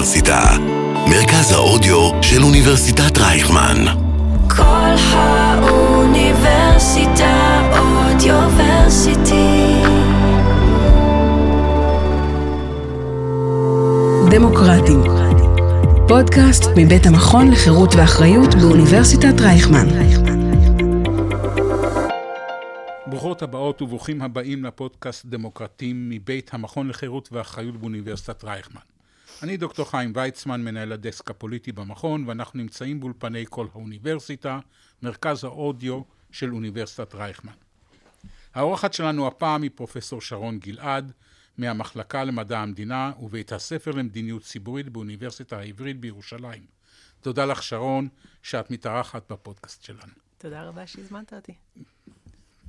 [0.00, 0.56] האוניברסיטה,
[1.10, 3.84] מרכז האודיו של אוניברסיטת רייכמן.
[4.48, 6.40] כל האוניברסיטה
[7.78, 9.82] אודיוורסיטי.
[14.30, 15.02] דמוקרטים.
[16.08, 19.88] פודקאסט מבית המכון לחירות ואחריות באוניברסיטת רייכמן.
[23.06, 28.89] ברוכות הבאות וברוכים הבאים לפודקאסט דמוקרטים מבית המכון לחירות ואחריות באוניברסיטת רייכמן.
[29.42, 34.60] אני דוקטור חיים ויצמן, מנהל הדסק הפוליטי במכון, ואנחנו נמצאים באולפני כל האוניברסיטה,
[35.02, 37.52] מרכז האודיו של אוניברסיטת רייכמן.
[38.54, 41.12] האורחת שלנו הפעם היא פרופסור שרון גלעד,
[41.58, 46.66] מהמחלקה למדע המדינה ובית הספר למדיניות ציבורית באוניברסיטה העברית בירושלים.
[47.20, 48.08] תודה לך שרון,
[48.42, 50.12] שאת מתארחת בפודקאסט שלנו.
[50.38, 51.54] תודה רבה שהזמנת אותי.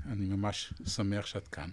[0.05, 1.69] אני ממש שמח שאת כאן.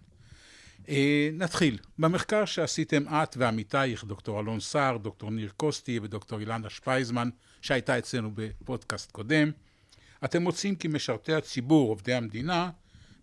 [0.88, 0.90] Uh,
[1.32, 1.78] נתחיל.
[1.98, 7.28] במחקר שעשיתם את ועמיתייך, דוקטור אלון סער, דוקטור ניר קוסטי ודוקטור אילנה שפייזמן,
[7.62, 9.50] שהייתה אצלנו בפודקאסט קודם,
[10.24, 12.70] אתם מוצאים כי משרתי הציבור, עובדי המדינה,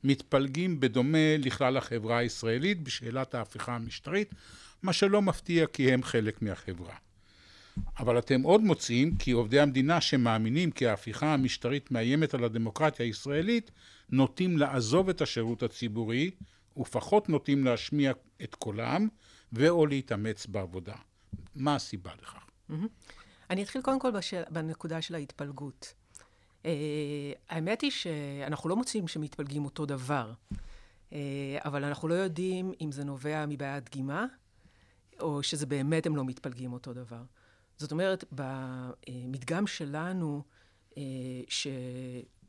[0.04, 4.34] מתפלגים בדומה לכלל החברה הישראלית בשאלת ההפיכה המשטרית,
[4.84, 6.96] מה שלא מפתיע כי הם חלק מהחברה.
[8.00, 13.72] אבל אתם עוד מוצאים כי עובדי המדינה שמאמינים כי ההפיכה המשטרית מאיימת על הדמוקרטיה הישראלית,
[14.10, 16.32] נוטים לעזוב את השירות הציבורי
[16.78, 18.12] ופחות נוטים להשמיע
[18.44, 19.08] את קולם
[19.54, 20.96] ואו להתאמץ בעבודה.
[21.56, 22.46] מה הסיבה לכך?
[23.50, 24.42] אני אתחיל קודם כל בשל...
[24.50, 25.94] בנקודה של ההתפלגות.
[26.64, 26.68] Uh,
[27.50, 30.34] האמת היא שאנחנו לא מוצאים שמתפלגים אותו דבר,
[31.10, 31.14] uh,
[31.66, 34.26] אבל אנחנו לא יודעים אם זה נובע מבעיית דגימה,
[35.20, 37.24] או שזה באמת הם לא מתפלגים אותו דבר.
[37.78, 40.44] זאת אומרת, במדגם שלנו,
[40.92, 40.96] uh,
[41.48, 41.68] ש...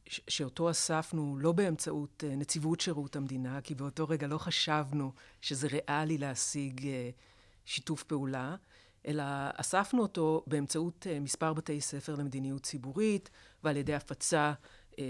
[0.08, 6.88] שאותו אספנו לא באמצעות נציבות שירות המדינה, כי באותו רגע לא חשבנו שזה ריאלי להשיג
[7.64, 8.56] שיתוף פעולה,
[9.06, 13.30] אלא אספנו אותו באמצעות מספר בתי ספר למדיניות ציבורית
[13.64, 14.52] ועל ידי הפצה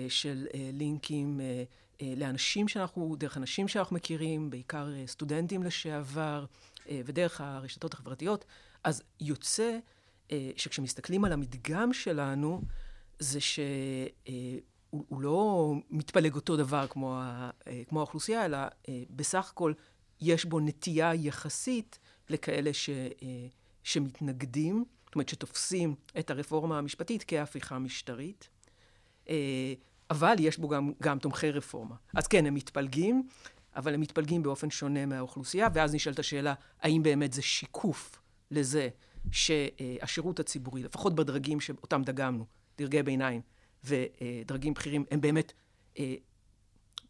[0.09, 1.41] של לינקים
[2.03, 6.45] לאנשים שאנחנו, דרך אנשים שאנחנו מכירים, בעיקר סטודנטים לשעבר,
[6.89, 8.45] ודרך הרשתות החברתיות.
[8.85, 9.79] אז יוצא
[10.57, 12.63] שכשמסתכלים על המדגם שלנו,
[13.19, 13.61] זה ש...
[14.91, 17.51] הוא, הוא לא מתפלג אותו דבר כמו, ה,
[17.89, 18.59] כמו האוכלוסייה, אלא
[19.11, 19.73] בסך הכל
[20.21, 21.99] יש בו נטייה יחסית
[22.31, 22.91] לכאלה ש,
[23.83, 28.49] שמתנגדים, זאת אומרת שתופסים את הרפורמה המשפטית כהפיכה משטרית,
[30.11, 31.95] אבל יש בו גם, גם תומכי רפורמה.
[32.15, 33.29] אז כן, הם מתפלגים,
[33.77, 38.89] אבל הם מתפלגים באופן שונה מהאוכלוסייה, ואז נשאלת השאלה, האם באמת זה שיקוף לזה
[39.31, 42.45] שהשירות הציבורי, לפחות בדרגים שאותם דגמנו,
[42.79, 43.41] דרגי ביניים,
[43.87, 45.53] ודרגים בכירים הם באמת
[45.99, 46.15] אה,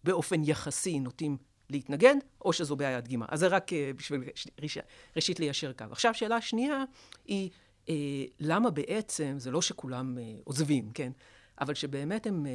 [0.04, 1.37] באופן יחסי נוטים
[1.70, 3.26] להתנגד, או שזו בעיית דגימה.
[3.28, 4.25] אז זה רק אה, בשביל
[4.62, 4.78] ראש,
[5.16, 5.84] ראשית ליישר קו.
[5.91, 6.84] עכשיו, שאלה שנייה
[7.25, 7.50] היא,
[7.88, 7.94] אה,
[8.41, 11.12] למה בעצם, זה לא שכולם עוזבים, כן?
[11.60, 12.47] אבל שבאמת הם,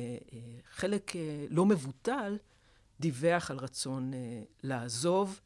[0.72, 1.12] חלק
[1.50, 2.38] לא מבוטל
[3.00, 4.12] דיווח על רצון
[4.64, 5.40] לעזוב,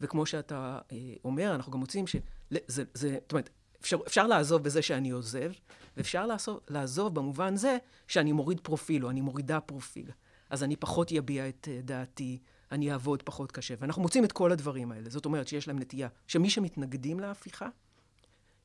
[0.00, 0.78] וכמו שאתה
[1.24, 2.20] אומר, אנחנו גם מוצאים שזה,
[2.66, 3.50] זה, זאת אומרת,
[3.80, 5.52] אפשר, אפשר לעזוב בזה שאני עוזב,
[5.98, 7.76] ואפשר לעזוב, לעזוב במובן זה
[8.08, 10.10] שאני מוריד פרופיל, או אני מורידה פרופיל.
[10.50, 12.38] אז אני פחות אביע את uh, דעתי,
[12.72, 13.74] אני אעבוד פחות קשה.
[13.78, 15.10] ואנחנו מוצאים את כל הדברים האלה.
[15.10, 17.68] זאת אומרת שיש להם נטייה, שמי שמתנגדים להפיכה,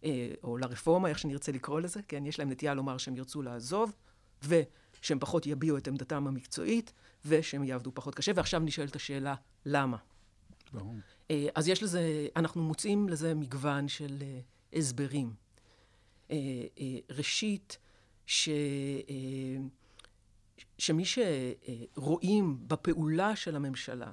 [0.04, 3.92] אה, או לרפורמה, איך שנרצה לקרוא לזה, כן, יש להם נטייה לומר שהם ירצו לעזוב,
[4.44, 6.94] ושהם פחות יביעו את עמדתם המקצועית,
[7.26, 8.32] ושהם יעבדו פחות קשה.
[8.36, 9.98] ועכשיו נשאלת השאלה, למה?
[10.74, 10.96] ברור.
[11.32, 14.40] אה, אז יש לזה, אנחנו מוצאים לזה מגוון של אה,
[14.74, 15.34] הסברים.
[16.32, 16.38] אה,
[16.80, 17.78] אה, ראשית,
[18.26, 18.50] ש...
[19.10, 19.64] אה,
[20.78, 24.12] שמי שרואים בפעולה של הממשלה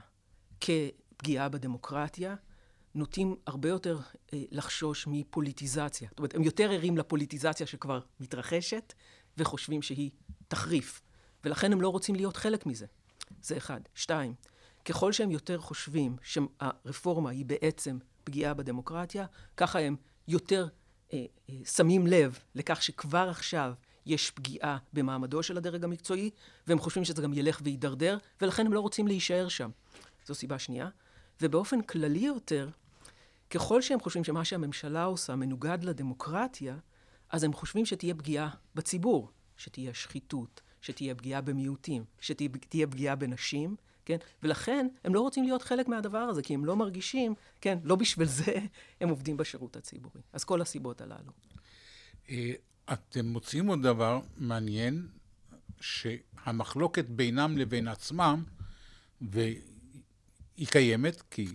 [0.61, 2.35] כפגיעה בדמוקרטיה,
[2.95, 3.99] נוטים הרבה יותר
[4.33, 6.09] לחשוש מפוליטיזציה.
[6.11, 8.93] זאת אומרת, הם יותר ערים לפוליטיזציה שכבר מתרחשת,
[9.39, 10.11] וחושבים שהיא
[10.49, 11.03] תחריף.
[11.45, 12.87] ולכן הם לא רוצים להיות חלק מזה.
[13.43, 13.81] זה אחד.
[13.95, 14.35] שתיים,
[14.85, 19.27] ככל שהם יותר חושבים שהרפורמה היא בעצם פגיעה בדמוקרטיה,
[19.57, 19.97] ככה הם
[20.29, 20.69] יותר
[21.65, 23.73] שמים לב לכך שכבר עכשיו
[24.07, 26.31] יש פגיעה במעמדו של הדרג המקצועי,
[26.67, 29.71] והם חושבים שזה גם ילך ויידרדר, ולכן הם לא רוצים להישאר שם.
[30.27, 30.89] זו סיבה שנייה.
[31.41, 32.69] ובאופן כללי יותר,
[33.51, 36.77] ככל שהם חושבים שמה שהממשלה עושה מנוגד לדמוקרטיה,
[37.31, 44.17] אז הם חושבים שתהיה פגיעה בציבור, שתהיה שחיתות, שתהיה פגיעה במיעוטים, שתהיה פגיעה בנשים, כן?
[44.43, 48.27] ולכן הם לא רוצים להיות חלק מהדבר הזה, כי הם לא מרגישים, כן, לא בשביל
[48.27, 48.59] זה
[49.01, 50.21] הם עובדים בשירות הציבורי.
[50.33, 51.33] אז כל הסיבות הללו.
[52.31, 52.53] אה,
[52.93, 55.09] אתם מוצאים עוד דבר מעניין,
[55.81, 58.45] שהמחלוקת בינם לבין עצמם,
[59.21, 61.47] והיא קיימת, כי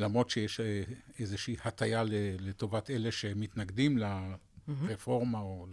[0.00, 0.82] למרות שיש אה,
[1.18, 2.02] איזושהי הטיה
[2.40, 5.66] לטובת אלה שמתנגדים לרפורמה או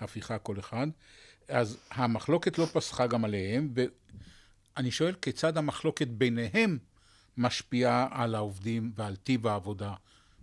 [0.00, 0.86] להפיכה כל אחד.
[1.48, 3.74] אז המחלוקת לא פסחה גם עליהם,
[4.76, 6.78] ואני שואל כיצד המחלוקת ביניהם
[7.36, 9.94] משפיעה על העובדים ועל טיב העבודה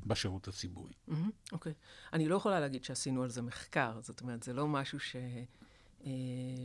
[0.05, 0.93] בשירות הציבורי.
[1.51, 1.71] אוקיי.
[1.71, 2.13] Mm-hmm, okay.
[2.13, 5.15] אני לא יכולה להגיד שעשינו על זה מחקר, זאת אומרת, זה לא משהו ש...
[6.05, 6.11] אה,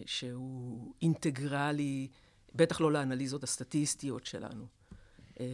[0.06, 2.08] שהוא אינטגרלי,
[2.54, 4.66] בטח לא לאנליזות הסטטיסטיות שלנו.
[5.40, 5.46] אה,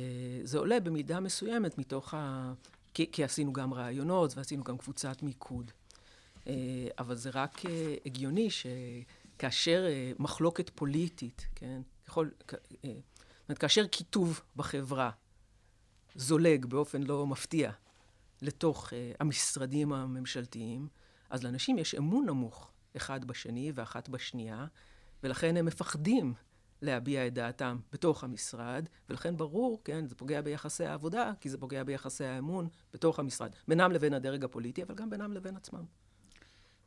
[0.42, 2.52] זה עולה במידה מסוימת מתוך ה...
[2.94, 5.70] כי, כי עשינו גם רעיונות ועשינו גם קבוצת מיקוד.
[6.46, 6.52] אה,
[6.98, 7.62] אבל זה רק
[8.06, 9.84] הגיוני שכאשר
[10.18, 12.28] מחלוקת פוליטית, כן, ככל...
[13.44, 15.10] זאת אומרת, כאשר קיטוב בחברה
[16.14, 17.72] זולג באופן לא מפתיע
[18.42, 20.88] לתוך uh, המשרדים הממשלתיים,
[21.30, 24.66] אז לאנשים יש אמון נמוך אחד בשני ואחת בשנייה,
[25.22, 26.34] ולכן הם מפחדים
[26.82, 31.84] להביע את דעתם בתוך המשרד, ולכן ברור, כן, זה פוגע ביחסי העבודה, כי זה פוגע
[31.84, 35.84] ביחסי האמון בתוך המשרד, בינם לבין הדרג הפוליטי, אבל גם בינם לבין עצמם.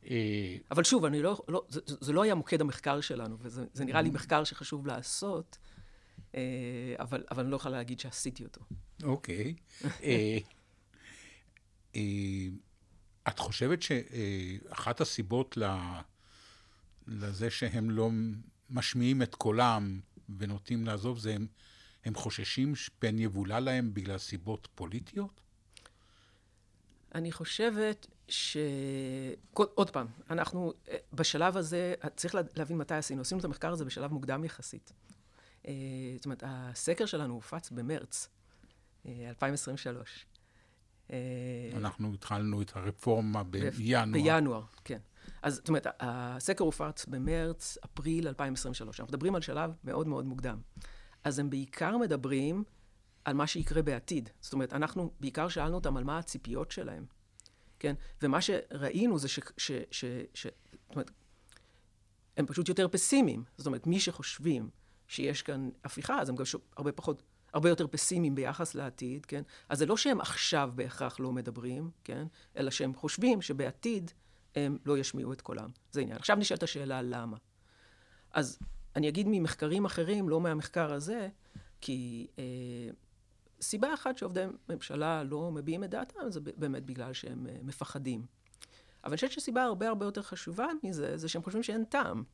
[0.06, 4.02] אה, אבל שוב, אני לא, לא, זה, זה לא היה מוקד המחקר שלנו, וזה נראה
[4.02, 5.58] לי מחקר שחשוב לעשות,
[6.34, 6.40] אה,
[6.98, 8.60] אבל, אבל אני לא יכולה להגיד שעשיתי אותו.
[9.02, 9.54] אוקיי.
[9.84, 10.38] אה,
[13.28, 15.58] את חושבת שאחת הסיבות
[17.06, 18.10] לזה שהם לא
[18.70, 20.00] משמיעים את קולם
[20.38, 21.46] ונוטים לעזוב, זה הם,
[22.04, 25.40] הם חוששים שפן יבולע להם בגלל סיבות פוליטיות?
[27.14, 28.56] אני חושבת ש...
[29.52, 30.72] עוד פעם, אנחנו
[31.12, 33.20] בשלב הזה, צריך להבין מתי עשינו.
[33.20, 34.92] עשינו את המחקר הזה בשלב מוקדם יחסית.
[35.66, 35.72] אה,
[36.16, 38.28] זאת אומרת, הסקר שלנו הופץ במרץ
[39.06, 40.26] 2023.
[41.10, 44.12] אה, אה, אנחנו התחלנו את הרפורמה בינואר.
[44.12, 44.98] בינואר, כן.
[45.42, 49.00] אז זאת אומרת, הסקר הופץ במרץ, אפריל 2023.
[49.00, 50.58] אנחנו מדברים על שלב מאוד מאוד מוקדם.
[51.24, 52.64] אז הם בעיקר מדברים
[53.24, 54.30] על מה שיקרה בעתיד.
[54.40, 57.06] זאת אומרת, אנחנו בעיקר שאלנו אותם על מה הציפיות שלהם,
[57.78, 57.94] כן?
[58.22, 59.40] ומה שראינו זה ש...
[59.56, 60.04] ש, ש,
[60.34, 61.10] ש זאת אומרת,
[62.36, 63.44] הם פשוט יותר פסימיים.
[63.56, 64.70] זאת אומרת, מי שחושבים
[65.08, 66.44] שיש כאן הפיכה, אז הם גם
[66.76, 67.22] הרבה פחות,
[67.52, 69.42] הרבה יותר פסימיים ביחס לעתיד, כן?
[69.68, 72.26] אז זה לא שהם עכשיו בהכרח לא מדברים, כן?
[72.56, 74.10] אלא שהם חושבים שבעתיד
[74.54, 75.70] הם לא ישמיעו את קולם.
[75.90, 76.16] זה עניין.
[76.16, 77.36] עכשיו נשאלת השאלה למה.
[78.32, 78.58] אז
[78.96, 81.28] אני אגיד ממחקרים אחרים, לא מהמחקר הזה,
[81.80, 82.44] כי אה,
[83.60, 88.26] סיבה אחת שעובדי ממשלה לא מביעים את דעתם, זה באמת בגלל שהם אה, מפחדים.
[89.04, 92.24] אבל אני חושבת שסיבה הרבה הרבה יותר חשובה מזה, זה שהם חושבים שאין טעם.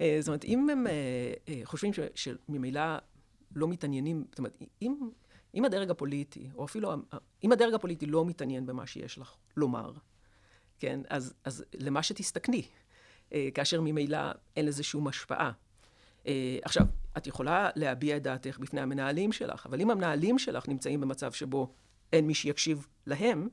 [0.00, 2.96] אה, זאת אומרת, אם הם אה, חושבים שממילא
[3.54, 5.10] לא מתעניינים, זאת אומרת, אם,
[5.54, 6.92] אם הדרג הפוליטי, או אפילו,
[7.44, 9.92] אם הדרג הפוליטי לא מתעניין במה שיש לך לומר,
[10.78, 12.62] כן, אז, אז למה שתסתכני,
[13.54, 14.18] כאשר ממילא
[14.56, 15.52] אין לזה שום השפעה.
[16.64, 16.86] עכשיו,
[17.16, 21.72] את יכולה להביע את דעתך בפני המנהלים שלך, אבל אם המנהלים שלך נמצאים במצב שבו
[22.12, 23.48] אין מי שיקשיב להם,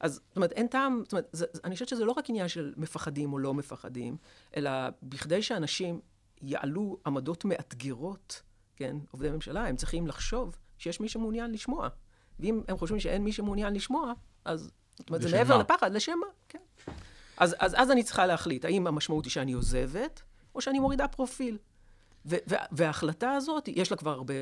[0.00, 2.74] אז זאת אומרת, אין טעם, זאת אומרת, זה, אני חושבת שזה לא רק עניין של
[2.76, 4.16] מפחדים או לא מפחדים,
[4.56, 4.70] אלא
[5.02, 6.00] בכדי שאנשים
[6.42, 8.42] יעלו עמדות מאתגרות,
[8.76, 11.88] כן, עובדי ממשלה, הם צריכים לחשוב שיש מי שמעוניין לשמוע.
[12.40, 14.12] ואם הם חושבים שאין מי שמעוניין לשמוע,
[14.44, 15.62] אז זאת אומרת, זה מעבר מה?
[15.62, 16.58] לפחד, לשם מה, כן.
[17.36, 20.22] אז, אז, אז אני צריכה להחליט, האם המשמעות היא שאני עוזבת,
[20.54, 21.58] או שאני מורידה פרופיל.
[22.72, 24.34] וההחלטה הזאת, יש לה כבר הרבה,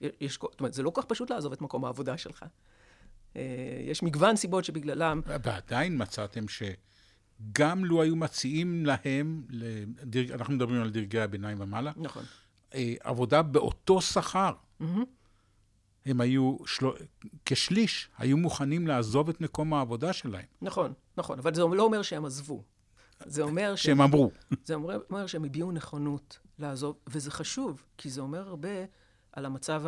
[0.00, 2.44] יש, זאת אומרת, זה לא כל כך פשוט לעזוב את מקום העבודה שלך.
[3.36, 3.42] אה,
[3.86, 5.20] יש מגוון סיבות שבגללם...
[5.26, 12.24] ועדיין מצאתם שגם לו היו מציעים להם, לדרג, אנחנו מדברים על דרגי הביניים ומעלה, נכון.
[12.74, 14.52] אה, עבודה באותו שכר.
[14.80, 14.84] Mm-hmm.
[16.06, 16.86] הם היו, של...
[17.44, 20.44] כשליש, היו מוכנים לעזוב את מקום העבודה שלהם.
[20.62, 22.62] נכון, נכון, אבל זה לא אומר שהם עזבו.
[23.26, 24.30] זה אומר שהם אמרו.
[24.64, 28.84] זה אומר, אומר שהם הביעו נכונות לעזוב, וזה חשוב, כי זה אומר הרבה
[29.32, 29.82] על המצב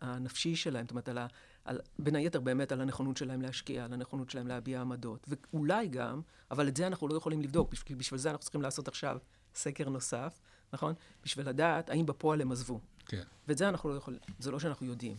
[0.00, 1.26] הנפשי שלהם, זאת אומרת, על, ה,
[1.64, 6.20] על, בין היתר באמת על הנכונות שלהם להשקיע, על הנכונות שלהם להביע עמדות, ואולי גם,
[6.50, 9.18] אבל את זה אנחנו לא יכולים לבדוק, בשביל, בשביל זה אנחנו צריכים לעשות עכשיו
[9.54, 10.40] סקר נוסף,
[10.72, 10.94] נכון?
[11.24, 12.80] בשביל לדעת האם בפועל הם עזבו.
[13.06, 13.22] כן.
[13.48, 15.16] ואת זה אנחנו לא יכולים, זה לא שאנחנו יודעים.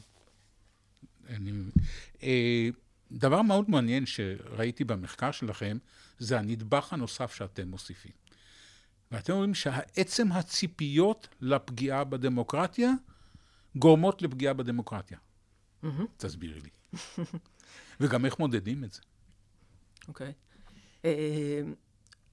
[1.30, 1.52] אני...
[2.24, 2.70] אה,
[3.12, 5.78] דבר מאוד מעניין שראיתי במחקר שלכם,
[6.20, 8.12] זה הנדבך הנוסף שאתם מוסיפים.
[9.12, 12.92] ואתם אומרים שהעצם הציפיות לפגיעה בדמוקרטיה
[13.76, 15.18] גורמות לפגיעה בדמוקרטיה.
[15.84, 15.88] Mm-hmm.
[16.18, 16.70] תסבירי לי.
[18.00, 19.02] וגם איך מודדים את זה.
[20.08, 20.30] אוקיי.
[20.30, 21.06] Okay.
[21.06, 21.62] אה,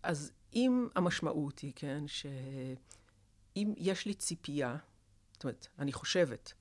[0.03, 4.77] אז אם המשמעות היא, כן, שאם יש לי ציפייה,
[5.33, 6.53] זאת אומרת, אני חושבת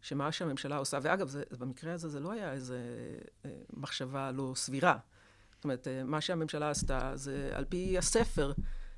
[0.00, 2.74] שמה שהממשלה עושה, ואגב, זה, במקרה הזה זה לא היה איזו
[3.44, 4.98] אה, מחשבה לא סבירה.
[5.54, 8.52] זאת אומרת, אה, מה שהממשלה עשתה זה על פי הספר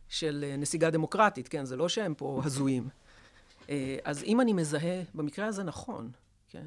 [0.08, 1.64] של נסיגה דמוקרטית, כן?
[1.64, 2.88] זה לא שהם פה הזויים.
[4.04, 6.11] אז אם אני מזהה, במקרה הזה נכון,
[6.49, 6.66] כן?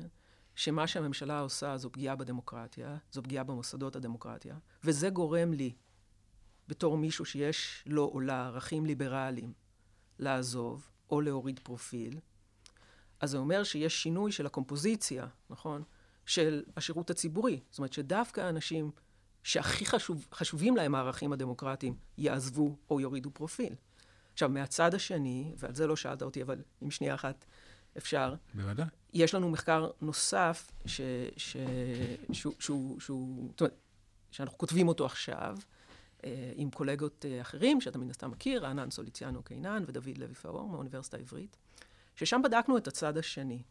[0.55, 5.73] שמה שהממשלה עושה זו פגיעה בדמוקרטיה, זו פגיעה במוסדות הדמוקרטיה, וזה גורם לי,
[6.67, 9.53] בתור מישהו שיש לו או לה ערכים ליברליים,
[10.19, 12.19] לעזוב או להוריד פרופיל,
[13.19, 15.83] אז זה אומר שיש שינוי של הקומפוזיציה, נכון?
[16.25, 17.59] של השירות הציבורי.
[17.69, 18.91] זאת אומרת שדווקא אנשים
[19.47, 23.73] שהכי חשוב, חשובים להם הערכים הדמוקרטיים יעזבו או יורידו פרופיל.
[24.33, 27.45] עכשיו, מהצד השני, ועל זה לא שאלת אותי, אבל עם שנייה אחת
[27.97, 28.35] אפשר.
[28.53, 28.85] בוודאי.
[29.13, 31.01] יש לנו מחקר נוסף, ש,
[31.37, 31.57] ש,
[32.31, 33.75] שהוא, שהוא, שהוא, זאת אומרת,
[34.31, 35.57] שאנחנו כותבים אותו עכשיו,
[36.23, 40.69] אה, עם קולגות אה, אחרים, שאתה מן הסתם מכיר, רענן סוליציאנו קינן ודוד לוי פאור
[40.69, 41.57] מהאוניברסיטה העברית,
[42.15, 43.63] ששם בדקנו את הצד השני.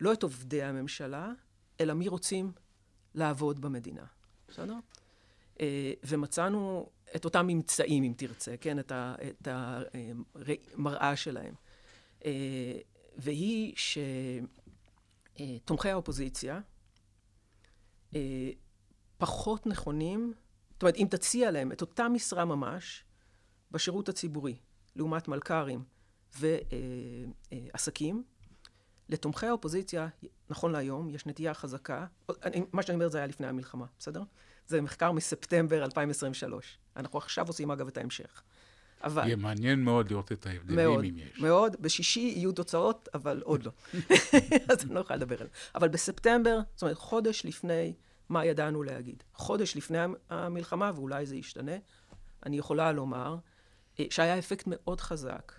[0.00, 1.32] לא את עובדי הממשלה,
[1.80, 2.52] אלא מי רוצים
[3.14, 4.04] לעבוד במדינה.
[4.48, 4.74] בסדר?
[5.60, 8.78] אה, ומצאנו את אותם ממצאים, אם תרצה, כן?
[8.78, 8.92] את,
[9.46, 11.54] המראה שלהם.
[13.16, 13.74] והיא
[15.36, 16.60] שתומכי האופוזיציה
[19.18, 20.34] פחות נכונים
[20.74, 23.04] זאת אומרת, אם תציע להם את אותה משרה ממש
[23.70, 24.56] בשירות הציבורי,
[24.96, 25.84] לעומת מלכ"רים
[26.34, 28.24] ועסקים,
[29.08, 30.08] לתומכי האופוזיציה,
[30.50, 32.06] נכון להיום, יש נטייה חזקה,
[32.72, 34.22] מה שאני אומר זה היה לפני המלחמה, בסדר?
[34.66, 36.78] זה מחקר מספטמבר 2023.
[36.96, 38.42] אנחנו עכשיו עושים אגב את ההמשך.
[39.04, 39.24] אבל...
[39.26, 41.40] יהיה מעניין מאוד לראות את ההבדלים, מאוד, אם יש.
[41.40, 41.76] מאוד.
[41.80, 43.72] בשישי יהיו תוצאות, אבל עוד לא.
[44.72, 45.52] אז אני לא יכולה לדבר על זה.
[45.74, 47.94] אבל בספטמבר, זאת אומרת, חודש לפני
[48.28, 49.22] מה ידענו להגיד.
[49.34, 49.98] חודש לפני
[50.30, 51.76] המלחמה, ואולי זה ישתנה,
[52.46, 53.36] אני יכולה לומר
[54.00, 55.52] אה, שהיה אפקט מאוד חזק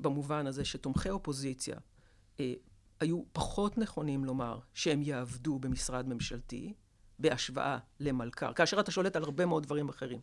[0.00, 1.76] במובן הזה שתומכי אופוזיציה
[2.40, 2.52] אה,
[3.00, 6.74] היו פחות נכונים לומר שהם יעבדו במשרד ממשלתי
[7.18, 10.20] בהשוואה למלכ"ר, כאשר אתה שולט על הרבה מאוד דברים אחרים.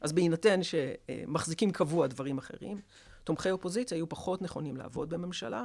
[0.00, 2.80] אז בהינתן שמחזיקים קבוע דברים אחרים,
[3.24, 5.64] תומכי אופוזיציה היו פחות נכונים לעבוד בממשלה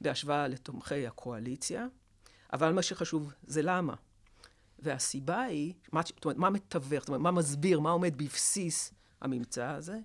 [0.00, 1.86] בהשוואה לתומכי הקואליציה,
[2.52, 3.94] אבל מה שחשוב זה למה.
[4.78, 9.66] והסיבה היא, מה, זאת אומרת, מה מתווך, זאת אומרת, מה מסביר, מה עומד בבסיס הממצא
[9.66, 9.98] הזה?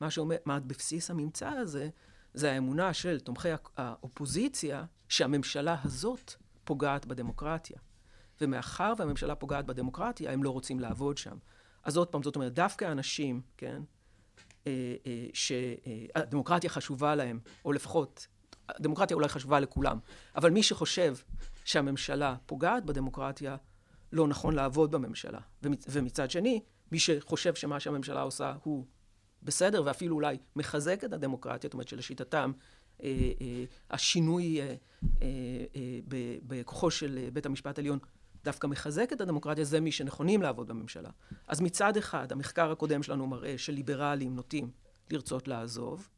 [0.00, 1.88] מה שעומד, מה בבסיס הממצא הזה,
[2.34, 7.78] זה האמונה של תומכי האופוזיציה שהממשלה הזאת פוגעת בדמוקרטיה.
[8.40, 11.36] ומאחר והממשלה פוגעת בדמוקרטיה, הם לא רוצים לעבוד שם.
[11.82, 13.82] אז עוד פעם, זאת אומרת, דווקא אנשים, כן,
[14.66, 18.26] אה, אה, שהדמוקרטיה חשובה להם, או לפחות,
[18.68, 19.98] הדמוקרטיה אולי חשובה לכולם,
[20.36, 21.16] אבל מי שחושב
[21.64, 23.56] שהממשלה פוגעת בדמוקרטיה,
[24.12, 25.40] לא נכון לעבוד בממשלה.
[25.88, 28.86] ומצד שני, מי שחושב שמה שהממשלה עושה הוא
[29.42, 32.52] בסדר, ואפילו אולי מחזק את הדמוקרטיה, זאת אומרת שלשיטתם
[33.02, 34.66] אה, אה, השינוי אה,
[36.46, 37.98] בכוחו של בית המשפט העליון
[38.44, 41.10] דווקא מחזק את הדמוקרטיה, זה מי שנכונים לעבוד בממשלה.
[41.46, 44.70] אז מצד אחד, המחקר הקודם שלנו מראה שליברלים נוטים
[45.10, 46.08] לרצות לעזוב,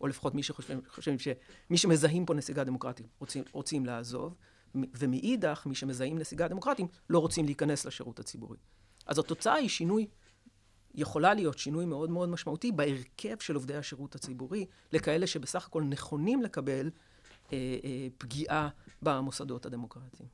[0.00, 4.34] או לפחות מי שחושבים, שמי שמזהים פה נסיגה דמוקרטית רוצים, רוצים לעזוב,
[4.74, 8.56] ומאידך, מי שמזהים נסיגה דמוקרטיים לא רוצים להיכנס לשירות הציבורי.
[9.06, 10.06] אז התוצאה היא שינוי,
[10.94, 16.42] יכולה להיות שינוי מאוד מאוד משמעותי בהרכב של עובדי השירות הציבורי, לכאלה שבסך הכל נכונים
[16.42, 16.90] לקבל
[17.52, 18.68] אה, אה, פגיעה
[19.02, 20.28] במוסדות הדמוקרטיים.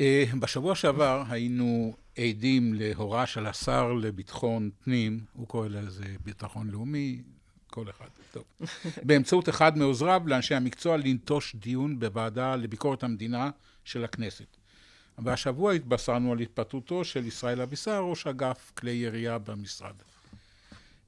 [0.00, 7.22] אה, בשבוע שעבר היינו עדים להוראה של השר לביטחון פנים, הוא קורא לזה ביטחון לאומי,
[7.66, 8.44] כל אחד, טוב.
[9.06, 13.50] באמצעות אחד מעוזריו לאנשי המקצוע לנטוש דיון בוועדה לביקורת המדינה
[13.84, 14.56] של הכנסת.
[15.18, 19.94] והשבוע התבשרנו על התפטרותו של ישראל אבישר, ראש אגף כלי ירייה במשרד.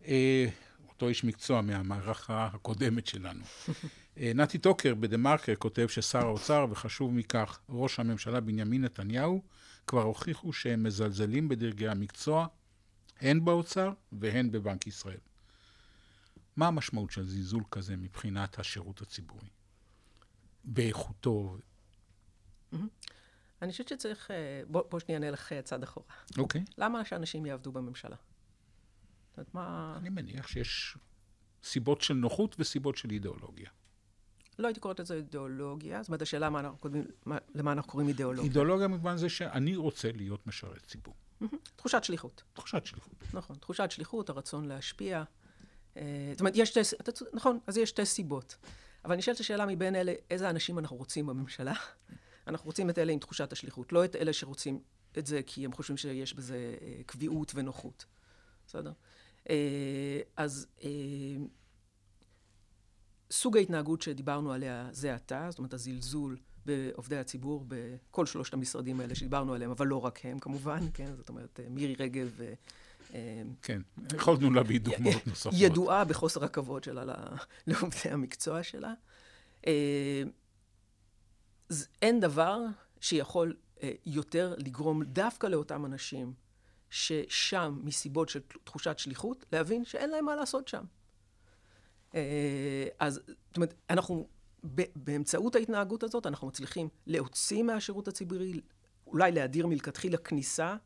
[0.06, 0.46] אה,
[0.88, 3.44] אותו איש מקצוע מהמערכה הקודמת שלנו.
[4.18, 9.42] אה, נתי טוקר בדה מרקר כותב ששר האוצר, וחשוב מכך, ראש הממשלה בנימין נתניהו,
[9.86, 12.46] כבר הוכיחו שהם מזלזלים בדרגי המקצוע,
[13.20, 15.20] הן באוצר והן בבנק ישראל.
[16.56, 19.48] מה המשמעות של זלזול כזה מבחינת השירות הציבורי?
[20.64, 21.56] באיכותו?
[23.62, 24.30] אני חושבת שצריך...
[24.30, 26.06] אה, בוא, בוא שנייה נלך אה, צעד אחורה.
[26.38, 26.60] אוקיי.
[26.60, 26.74] Okay.
[26.78, 28.16] למה שאנשים יעבדו בממשלה?
[29.28, 29.94] זאת אומרת, מה...
[29.98, 30.96] אני מניח שיש
[31.64, 33.70] סיבות של נוחות וסיבות של אידיאולוגיה.
[34.58, 38.08] לא הייתי קוראת לזה אידיאולוגיה, זאת אומרת, השאלה מה אנחנו קוראים, מה, למה אנחנו קוראים
[38.08, 38.44] אידיאולוגיה.
[38.44, 41.14] אידיאולוגיה במובן זה שאני רוצה להיות משרת ציבור.
[41.76, 42.42] תחושת שליחות.
[42.52, 43.12] תחושת שליחות.
[43.32, 45.22] נכון, תחושת שליחות, הרצון להשפיע.
[45.96, 46.80] אה, זאת אומרת, יש שתי,
[47.32, 48.56] נכון, אז יש שתי סיבות.
[49.04, 51.74] אבל נשאלת השאלה מבין אלה, איזה אנשים אנחנו רוצים בממשלה?
[52.48, 54.80] אנחנו רוצים את אלה עם תחושת השליחות, לא את אלה שרוצים
[55.18, 58.04] את זה כי הם חושבים שיש בזה אה, קביעות ונוחות.
[58.66, 58.92] בסדר?
[59.50, 60.66] אה, אז
[63.44, 66.36] סוג ההתנהגות שדיברנו עליה זה עתה, זאת אומרת, הזלזול
[66.66, 71.16] בעובדי הציבור בכל שלושת המשרדים האלה שדיברנו עליהם, אבל לא רק הם כמובן, כן?
[71.16, 72.40] זאת אומרת, מירי רגב
[73.62, 73.82] כן,
[74.14, 75.52] יכולנו להביא דוגמאות נוספות.
[75.56, 77.04] ידועה בחוסר הכבוד שלה
[77.66, 78.94] לעובדי המקצוע שלה.
[79.66, 80.22] אה,
[82.02, 82.58] אין דבר
[83.00, 86.32] שיכול אה, יותר לגרום דווקא לאותם אנשים
[86.90, 90.84] ששם, מסיבות של תחושת שליחות, להבין שאין להם מה לעשות שם.
[92.14, 94.28] אה, אז, זאת אומרת, אנחנו,
[94.96, 98.60] באמצעות ההתנהגות הזאת, אנחנו מצליחים להוציא מהשירות הציבורי,
[99.06, 100.76] אולי להדיר מלכתחילה כניסה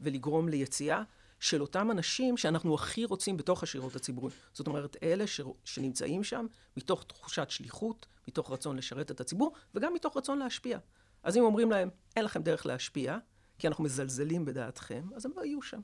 [0.00, 1.02] ולגרום ליציאה
[1.40, 4.30] של אותם אנשים שאנחנו הכי רוצים בתוך השירות הציבורי.
[4.52, 5.40] זאת אומרת, אלה ש...
[5.64, 6.46] שנמצאים שם
[6.76, 10.78] מתוך תחושת שליחות, מתוך רצון לשרת את הציבור, וגם מתוך רצון להשפיע.
[11.22, 13.18] אז אם אומרים להם, אין לכם דרך להשפיע,
[13.58, 15.80] כי אנחנו מזלזלים בדעתכם, אז הם לא יהיו שם.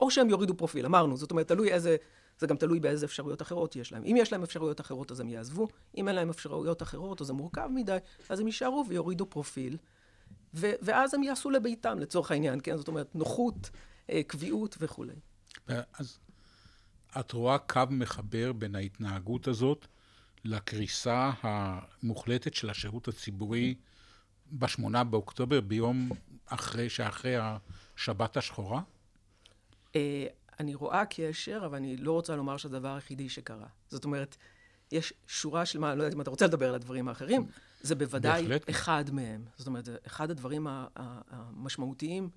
[0.00, 1.96] או שהם יורידו פרופיל, אמרנו, זאת אומרת, תלוי איזה,
[2.38, 4.02] זה גם תלוי באיזה אפשרויות אחרות יש להם.
[4.04, 7.32] אם יש להם אפשרויות אחרות, אז הם יעזבו, אם אין להם אפשרויות אחרות, או זה
[7.32, 7.96] מורכב מדי,
[8.28, 9.76] אז הם יישארו ויורידו פרופיל,
[10.54, 12.76] ו- ואז הם יעשו לביתם, לצורך העניין, כן?
[12.76, 13.70] זאת אומרת, נוחות,
[14.10, 15.12] אה, קביעות וכולי.
[15.98, 16.18] אז
[17.20, 19.86] את רואה קו מחבר בין ההתנהגות הזאת
[20.44, 23.74] לקריסה המוחלטת של השירות הציבורי
[24.52, 26.10] בשמונה באוקטובר, ביום
[26.46, 28.80] אחרי, שאחרי השבת השחורה?
[30.60, 33.66] אני רואה קשר, אבל אני לא רוצה לומר שזה הדבר היחידי שקרה.
[33.88, 34.36] זאת אומרת,
[34.92, 37.46] יש שורה של מה, לא יודעת אם אתה רוצה לדבר על הדברים האחרים,
[37.80, 38.70] זה בוודאי בהחלט.
[38.70, 39.44] אחד מהם.
[39.56, 40.66] זאת אומרת, זה אחד הדברים
[41.30, 42.30] המשמעותיים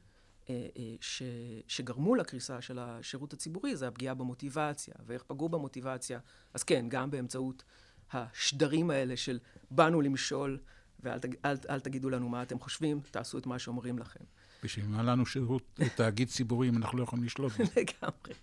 [0.50, 1.24] אה, אה, ש,
[1.68, 6.20] שגרמו לקריסה של השירות הציבורי, זה הפגיעה במוטיבציה, ואיך פגעו במוטיבציה.
[6.54, 7.64] אז כן, גם באמצעות
[8.12, 9.40] השדרים האלה של
[9.72, 10.60] באנו למשול,
[11.00, 14.24] ואל אל, אל תגידו לנו מה אתם חושבים, תעשו את מה שאומרים לכם.
[14.64, 17.64] בשביל מה לנו שירות תאגיד ציבורי אם אנחנו לא יכולים לשלוט בזה?
[17.64, 18.34] לגמרי,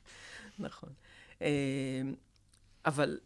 [0.59, 0.91] נכון.
[1.43, 2.03] אה,
[2.87, 3.19] אבל,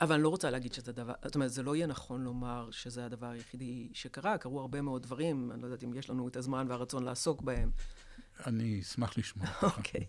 [0.00, 3.04] אבל אני לא רוצה להגיד שזה דבר, זאת אומרת, זה לא יהיה נכון לומר שזה
[3.06, 6.66] הדבר היחידי שקרה, קרו הרבה מאוד דברים, אני לא יודעת אם יש לנו את הזמן
[6.68, 7.70] והרצון לעסוק בהם.
[8.46, 9.46] אני אשמח לשמוע.
[9.62, 10.06] אוקיי.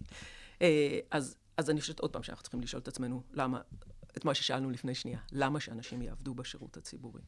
[0.62, 3.62] אה, אז, אז אני חושבת עוד פעם שאנחנו צריכים לשאול את עצמנו, למה,
[4.18, 7.22] את מה ששאלנו לפני שנייה, למה שאנשים יעבדו בשירות הציבורי?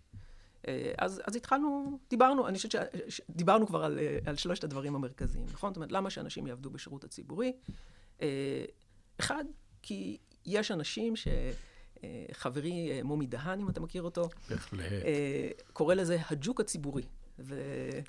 [0.67, 2.75] אה, אז, אז התחלנו, דיברנו, אני חושבת
[3.09, 5.69] שדיברנו כבר על, אה, על שלושת הדברים המרכזיים, נכון?
[5.69, 7.53] זאת אומרת, למה שאנשים יעבדו בשירות הציבורי?
[8.21, 8.65] אה,
[9.19, 9.45] אחד,
[9.81, 11.27] כי יש אנשים ש...
[12.31, 14.91] חברי מומי דהן, אם אתה מכיר אותו, בהחלט.
[15.73, 17.03] קורא לזה הג'וק הציבורי.
[17.39, 17.61] ו...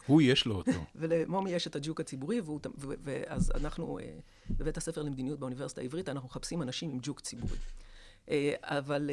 [0.06, 0.84] הוא יש לו אותו.
[0.94, 2.60] ולמומי יש את הג'וק הציבורי, והוא...
[2.78, 3.98] ואז אנחנו,
[4.50, 7.56] בבית הספר למדיניות באוניברסיטה העברית, אנחנו מחפשים אנשים עם ג'וק ציבורי.
[8.62, 9.10] אבל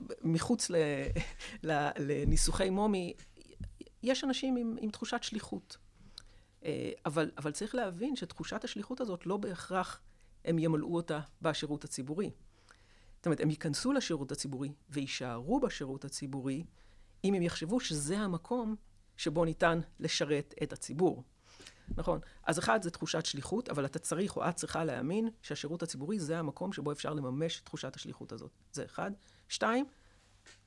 [0.00, 0.70] אה, אה, מחוץ
[1.98, 3.14] לניסוחי מומי,
[4.02, 5.76] יש אנשים עם, עם תחושת שליחות.
[7.06, 10.00] אבל, אבל צריך להבין שתחושת השליחות הזאת לא בהכרח
[10.44, 12.30] הם ימלאו אותה בשירות הציבורי.
[13.16, 16.64] זאת אומרת, הם ייכנסו לשירות הציבורי ויישארו בשירות הציבורי
[17.24, 18.76] אם הם יחשבו שזה המקום
[19.16, 21.22] שבו ניתן לשרת את הציבור.
[21.96, 22.20] נכון.
[22.44, 26.38] אז אחד, זה תחושת שליחות, אבל אתה צריך או את צריכה להאמין שהשירות הציבורי זה
[26.38, 28.50] המקום שבו אפשר לממש את תחושת השליחות הזאת.
[28.72, 29.10] זה אחד.
[29.48, 29.86] שתיים,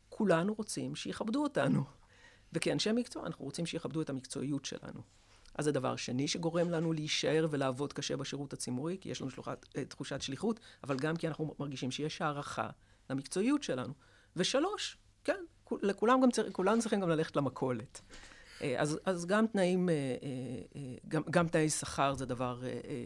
[0.09, 1.83] כולנו רוצים שיכבדו אותנו.
[2.53, 5.01] וכאנשי מקצוע, אנחנו רוצים שיכבדו את המקצועיות שלנו.
[5.57, 9.65] אז זה דבר שני שגורם לנו להישאר ולעבוד קשה בשירות הציבורי, כי יש לנו שלוחת,
[9.77, 12.69] אה, תחושת שליחות, אבל גם כי אנחנו מרגישים שיש הערכה
[13.09, 13.93] למקצועיות שלנו.
[14.35, 15.43] ושלוש, כן,
[15.81, 18.01] לכולם גם צריך, כולנו צריכים גם ללכת למכולת.
[18.61, 19.95] אה, אז, אז גם תנאים, אה,
[21.07, 22.61] גם, גם תנאי שכר זה דבר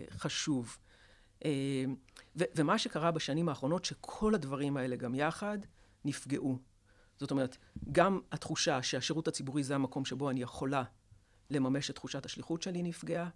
[0.10, 0.77] חשוב.
[2.36, 5.58] ו, ומה שקרה בשנים האחרונות, שכל הדברים האלה גם יחד
[6.06, 6.58] נפגעו.
[7.19, 7.58] זאת אומרת,
[7.91, 10.84] גם התחושה שהשירות הציבורי זה המקום שבו אני יכולה
[11.49, 13.30] לממש את תחושת השליחות שלי נפגעה,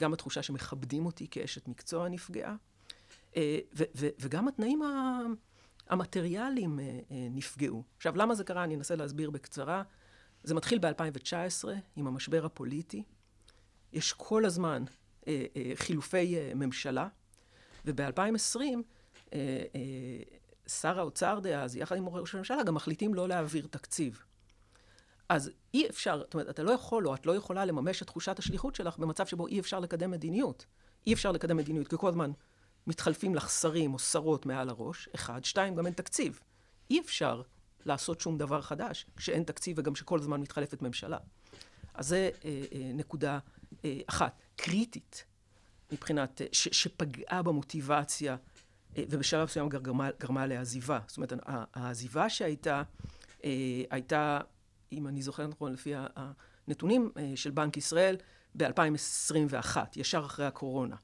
[0.00, 2.56] גם התחושה שמכבדים אותי כאשת מקצוע נפגעה,
[3.36, 4.82] ו, ו, וגם התנאים
[5.88, 6.78] המטריאליים
[7.10, 7.82] נפגעו.
[7.96, 8.64] עכשיו, למה זה קרה?
[8.64, 9.82] אני אנסה להסביר בקצרה.
[10.42, 13.02] זה מתחיל ב-2019 עם המשבר הפוליטי.
[13.92, 14.84] יש כל הזמן
[15.28, 17.08] אה, אה, חילופי אה, ממשלה,
[17.86, 18.60] וב-2020
[19.32, 19.38] אה,
[19.74, 20.22] אה,
[20.66, 24.22] שר האוצר דאז, יחד עם ראש הממשלה, גם מחליטים לא להעביר תקציב.
[25.28, 28.38] אז אי אפשר, זאת אומרת, אתה לא יכול או את לא יכולה לממש את תחושת
[28.38, 30.66] השליחות שלך במצב שבו אי אפשר לקדם מדיניות.
[31.06, 32.30] אי אפשר לקדם מדיניות, כי כל הזמן
[32.86, 35.44] מתחלפים לך שרים או שרות מעל הראש, אחד.
[35.44, 36.40] שתיים, גם אין תקציב.
[36.90, 37.42] אי אפשר
[37.86, 41.18] לעשות שום דבר חדש, כשאין תקציב וגם שכל הזמן מתחלפת ממשלה.
[41.94, 43.38] אז זה אה, אה, נקודה
[43.84, 45.24] אה, אחת, קריטית,
[45.92, 48.36] מבחינת, אה, ש, שפגעה במוטיבציה,
[48.96, 50.98] אה, ובשלב מסוים גרמה, גרמה לעזיבה.
[51.06, 51.32] זאת אומרת,
[51.74, 52.82] העזיבה שהייתה,
[53.44, 54.40] אה, הייתה,
[54.92, 55.92] אם אני זוכר נכון, לפי
[56.66, 58.16] הנתונים אה, של בנק ישראל,
[58.56, 60.96] ב-2021, ישר אחרי הקורונה.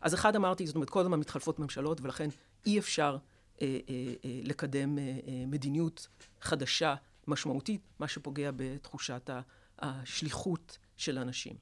[0.00, 2.28] אז אחד אמרתי, זאת אומרת, כל הזמן מתחלפות ממשלות, ולכן
[2.66, 3.16] אי אפשר
[3.62, 3.94] אה, אה,
[4.24, 4.98] אה, לקדם
[5.46, 6.08] מדיניות
[6.40, 6.94] חדשה,
[7.26, 9.30] משמעותית, מה שפוגע בתחושת
[9.78, 11.54] השליחות של אנשים.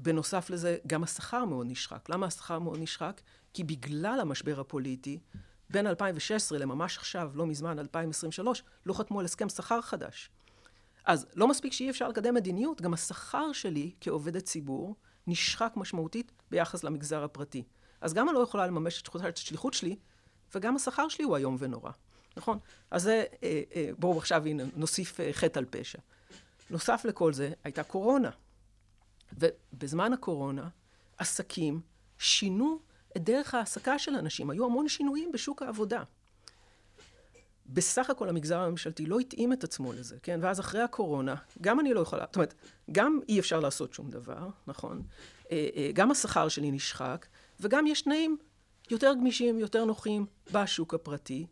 [0.00, 2.08] ובנוסף לזה, גם השכר מאוד נשחק.
[2.08, 3.20] למה השכר מאוד נשחק?
[3.54, 5.18] כי בגלל המשבר הפוליטי,
[5.70, 10.30] בין 2016 לממש עכשיו, לא מזמן, 2023, לא חתמו על הסכם שכר חדש.
[11.04, 14.94] אז לא מספיק שאי אפשר לקדם מדיניות, גם השכר שלי כעובדת ציבור
[15.26, 17.64] נשחק משמעותית ביחס למגזר הפרטי.
[18.00, 19.96] אז גם אני לא יכולה לממש את השליחות שלי,
[20.54, 21.90] וגם השכר שלי הוא איום ונורא.
[22.36, 22.58] נכון?
[22.90, 25.98] אז זה, אה, אה, בואו עכשיו הנה נוסיף אה, חטא על פשע.
[26.70, 28.30] נוסף לכל זה, הייתה קורונה.
[29.32, 30.68] ובזמן הקורונה,
[31.18, 31.80] עסקים
[32.18, 32.78] שינו
[33.16, 34.50] את דרך ההעסקה של אנשים.
[34.50, 36.02] היו המון שינויים בשוק העבודה.
[37.66, 40.40] בסך הכל המגזר הממשלתי לא התאים את עצמו לזה, כן?
[40.42, 42.54] ואז אחרי הקורונה, גם אני לא יכולה, זאת אומרת,
[42.92, 45.02] גם אי אפשר לעשות שום דבר, נכון?
[45.94, 47.26] גם השכר שלי נשחק,
[47.60, 48.36] וגם יש תנאים
[48.90, 51.46] יותר גמישים, יותר נוחים בשוק הפרטי,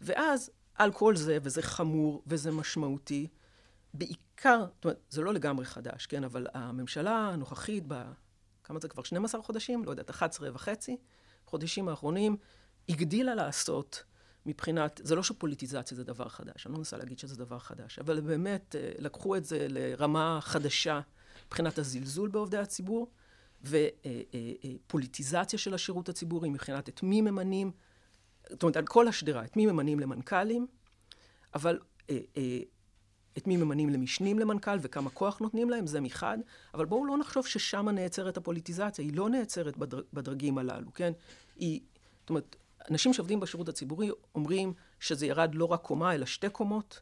[0.00, 3.28] ואז על כל זה, וזה חמור וזה משמעותי,
[4.34, 8.02] בעיקר, זאת אומרת, זה לא לגמרי חדש, כן, אבל הממשלה הנוכחית, ב...
[8.64, 9.02] כמה זה כבר?
[9.02, 9.84] 12 חודשים?
[9.84, 10.96] לא יודעת, 11 וחצי
[11.46, 12.36] חודשים האחרונים,
[12.88, 14.04] הגדילה לעשות
[14.46, 18.20] מבחינת, זה לא שפוליטיזציה זה דבר חדש, אני לא מנסה להגיד שזה דבר חדש, אבל
[18.20, 21.00] באמת אה, לקחו את זה לרמה חדשה
[21.46, 23.10] מבחינת הזלזול בעובדי הציבור,
[24.86, 27.70] ופוליטיזציה של השירות הציבורי מבחינת את מי ממנים,
[28.50, 30.66] זאת אומרת, על כל השדרה, את מי ממנים למנכ"לים,
[31.54, 31.78] אבל
[32.10, 32.58] אה, אה,
[33.38, 36.38] את מי ממנים למשנים למנכ"ל וכמה כוח נותנים להם, זה מחד,
[36.74, 41.12] אבל בואו לא נחשוב ששם נעצרת הפוליטיזציה, היא לא נעצרת בדר, בדרגים הללו, כן?
[41.56, 41.80] היא,
[42.20, 42.56] זאת אומרת,
[42.90, 47.00] אנשים שעובדים בשירות הציבורי אומרים שזה ירד לא רק קומה, אלא שתי קומות.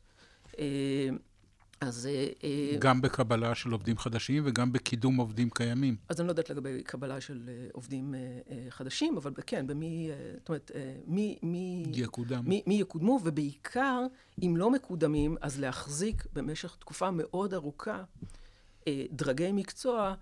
[1.83, 2.07] אז...
[2.07, 5.97] אה, אה, גם בקבלה של עובדים חדשים וגם בקידום עובדים קיימים.
[6.09, 8.15] אז אני לא יודעת לגבי קבלה של אה, עובדים
[8.71, 10.71] חדשים, אבל כן, במי, זאת אומרת,
[11.07, 12.43] מי, מי, יקודם.
[12.47, 14.01] מי, מי יקודמו, ובעיקר,
[14.43, 18.03] אם לא מקודמים, אז להחזיק במשך תקופה מאוד ארוכה
[19.11, 20.15] דרגי מקצוע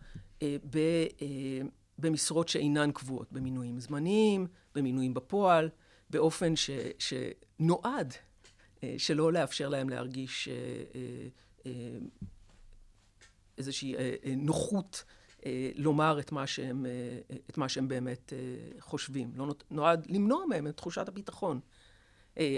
[0.44, 0.78] ב,
[1.98, 5.68] במשרות שאינן קבועות, במינויים זמניים, במינויים בפועל,
[6.10, 8.14] באופן ש, שנועד
[8.98, 10.48] שלא לאפשר להם להרגיש
[13.58, 15.04] איזושהי אה, אה, נוחות
[15.74, 16.86] לומר את מה שהם,
[17.50, 18.32] את מה שהם באמת
[18.78, 19.32] חושבים.
[19.36, 21.60] לא נועד למנוע מהם את תחושת הביטחון.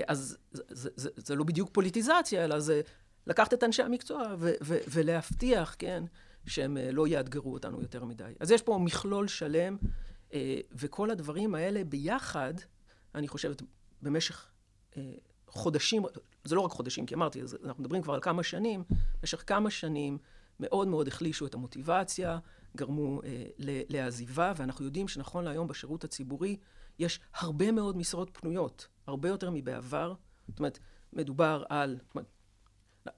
[0.07, 2.81] אז זה, זה, זה, זה לא בדיוק פוליטיזציה, אלא זה
[3.27, 6.05] לקחת את אנשי המקצוע ו, ו, ולהבטיח, כן,
[6.47, 8.33] שהם לא יאתגרו אותנו יותר מדי.
[8.41, 9.77] אז יש פה מכלול שלם,
[10.73, 12.55] וכל הדברים האלה ביחד,
[13.15, 13.62] אני חושבת,
[14.03, 14.51] במשך
[15.53, 16.03] חודשים,
[16.45, 18.85] זה לא רק חודשים, כי אמרתי, אנחנו מדברים כבר על כמה שנים,
[19.21, 20.19] במשך כמה שנים
[20.61, 22.38] מאוד מאוד החלישו את המוטיבציה,
[22.77, 23.45] גרמו אה,
[23.88, 26.57] לעזיבה, ואנחנו יודעים שנכון להיום בשירות הציבורי
[26.99, 30.15] יש הרבה מאוד משרות פנויות, הרבה יותר מבעבר.
[30.49, 30.79] זאת אומרת,
[31.12, 31.99] מדובר על...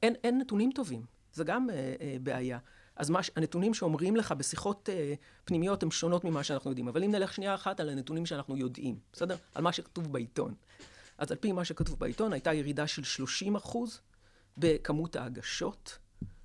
[0.03, 2.59] אין, אין נתונים טובים, זה גם אה, אה, בעיה.
[2.97, 6.89] אז מה, הנתונים שאומרים לך בשיחות אה, פנימיות הן שונות ממה שאנחנו יודעים.
[6.89, 9.37] אבל אם נלך שנייה אחת על הנתונים שאנחנו יודעים, בסדר?
[9.55, 10.55] על מה שכתוב בעיתון.
[11.19, 14.01] אז על פי מה שכתוב בעיתון, הייתה ירידה של 30 אחוז
[14.59, 15.99] בכמות ההגשות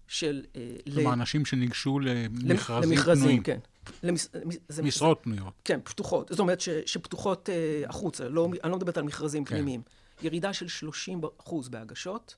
[0.08, 0.46] של...
[0.56, 1.14] אה, כלומר, ל...
[1.14, 3.44] אנשים שניגשו למכרזים, למכרזים פנויים.
[3.44, 3.60] כן.
[4.04, 4.28] למש...
[4.68, 5.54] זה משרות פנויות.
[5.64, 6.30] כן, פתוחות.
[6.30, 6.70] זאת אומרת ש...
[6.86, 8.30] שפתוחות אה, החוצה.
[8.30, 8.50] לא...
[8.64, 9.56] אני לא מדברת על מכרזים כן.
[9.56, 9.82] פנימיים.
[10.22, 12.36] ירידה של 30 אחוז בהגשות,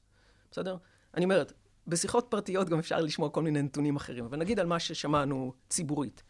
[0.51, 0.77] בסדר?
[1.13, 1.53] אני אומרת,
[1.87, 6.23] בשיחות פרטיות גם אפשר לשמוע כל מיני נתונים אחרים, אבל נגיד על מה ששמענו ציבורית,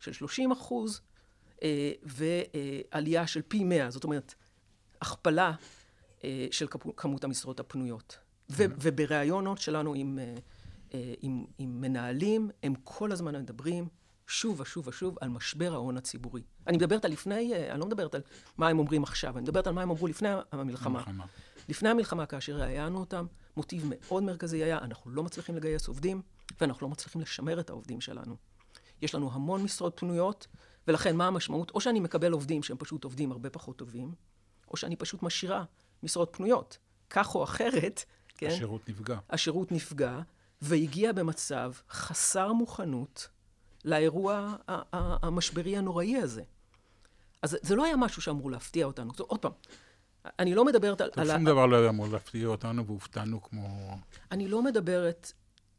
[0.00, 1.00] של 30 אחוז,
[1.62, 4.34] אה, ועלייה של פי 100, זאת אומרת,
[5.00, 5.52] הכפלה
[6.24, 8.18] אה, של כמות המשרות הפנויות.
[8.50, 10.34] ו- ובראיונות שלנו עם, אה,
[10.94, 13.88] אה, עם, עם מנהלים, הם כל הזמן מדברים
[14.26, 16.42] שוב ושוב ושוב על משבר ההון הציבורי.
[16.66, 18.22] אני מדברת על לפני, אני לא מדברת על
[18.58, 20.98] מה הם אומרים עכשיו, אני מדברת על מה הם אמרו לפני המלחמה.
[20.98, 21.26] המלחמה.
[21.68, 26.22] לפני המלחמה, כאשר ראיינו אותם, מוטיב מאוד מרכזי היה, אנחנו לא מצליחים לגייס עובדים,
[26.60, 28.36] ואנחנו לא מצליחים לשמר את העובדים שלנו.
[29.02, 30.46] יש לנו המון משרות פנויות,
[30.88, 31.70] ולכן מה המשמעות?
[31.70, 34.12] או שאני מקבל עובדים שהם פשוט עובדים הרבה פחות טובים,
[34.70, 35.64] או שאני פשוט משאירה
[36.02, 36.78] משרות פנויות.
[37.10, 38.46] כך או אחרת, כן?
[38.46, 39.18] השירות נפגע.
[39.30, 40.20] השירות נפגע,
[40.62, 43.28] והגיע במצב חסר מוכנות
[43.84, 44.56] לאירוע
[45.22, 46.42] המשברי הנוראי הזה.
[47.42, 49.12] אז זה לא היה משהו שאמור להפתיע אותנו.
[49.16, 49.52] זאת, עוד פעם,
[50.38, 51.26] אני לא מדברת על...
[51.26, 53.96] שום דבר לא היה אמור להפתיע אותנו, והופתענו כמו...
[54.32, 55.32] אני לא מדברת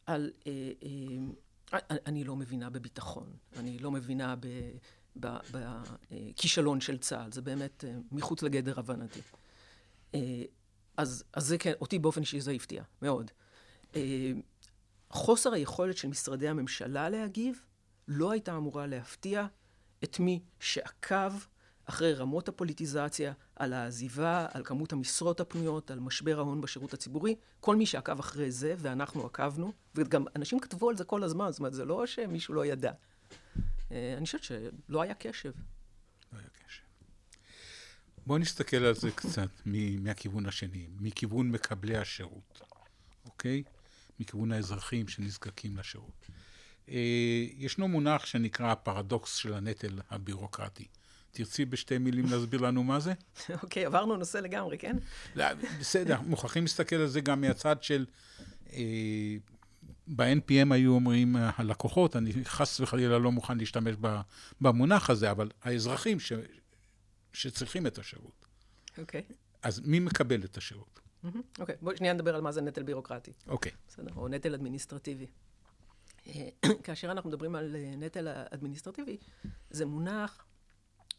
[0.06, 0.32] על...
[0.47, 4.47] אה, אה, אני לא מבינה בביטחון, אני לא מבינה ב...
[5.15, 7.32] בכישלון של צה"ל.
[7.32, 9.19] זה באמת אה, מחוץ לגדר הבנתי.
[10.15, 10.43] אה,
[10.98, 13.32] אז, אז זה כן, אותי באופן אישי זה הפתיע, מאוד.
[13.95, 14.32] אה,
[15.10, 17.62] חוסר היכולת של משרדי הממשלה להגיב
[18.08, 19.45] לא הייתה אמורה להפתיע
[20.04, 21.34] את מי שעקב
[21.86, 27.36] אחרי רמות הפוליטיזציה, על העזיבה, על כמות המשרות הפנויות, על משבר ההון בשירות הציבורי.
[27.60, 31.60] כל מי שעקב אחרי זה, ואנחנו עקבנו, וגם אנשים כתבו על זה כל הזמן, זאת
[31.60, 32.91] אומרת, זה לא שמישהו לא ידע.
[33.91, 35.52] אה, אני חושבת שלא היה קשב.
[36.34, 36.84] לא היה קשב.
[38.25, 39.49] בואו נסתכל על זה קצת
[39.99, 42.62] מהכיוון השני, מכיוון מקבלי השירות,
[43.25, 43.63] אוקיי?
[44.19, 46.25] מכיוון האזרחים שנזקקים לשירות.
[46.89, 50.88] אה, ישנו מונח שנקרא הפרדוקס של הנטל הבירוקרטי.
[51.32, 53.13] תרצי בשתי מילים להסביר לנו מה זה?
[53.63, 54.97] אוקיי, עברנו נושא לגמרי, כן?
[55.36, 55.45] לא,
[55.80, 58.06] בסדר, מוכרחים להסתכל על זה גם מהצד של...
[58.73, 59.38] אה,
[60.15, 63.95] ב-NPM היו אומרים הלקוחות, אני חס וחלילה לא מוכן להשתמש
[64.62, 66.34] במונח הזה, אבל האזרחים ש,
[67.34, 68.45] שצריכים את השירות.
[68.98, 69.24] אוקיי.
[69.63, 71.00] אז מי מקבל את השירות?
[71.60, 73.32] אוקיי, בואי שנייה נדבר על מה זה נטל בירוקרטי.
[73.48, 73.72] אוקיי.
[73.88, 75.28] בסדר, או נטל אדמיניסטרטיבי.
[76.28, 76.50] אה,
[76.84, 79.17] כאשר אנחנו מדברים על אה, נטל אדמיניסטרטיבי,
[79.69, 80.45] זה מונח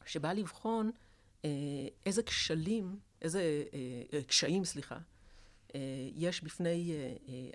[0.06, 0.90] שבא לבחון
[1.44, 1.50] אה,
[2.06, 3.64] איזה כשלים, איזה
[4.26, 4.98] קשיים, סליחה,
[6.14, 6.92] יש בפני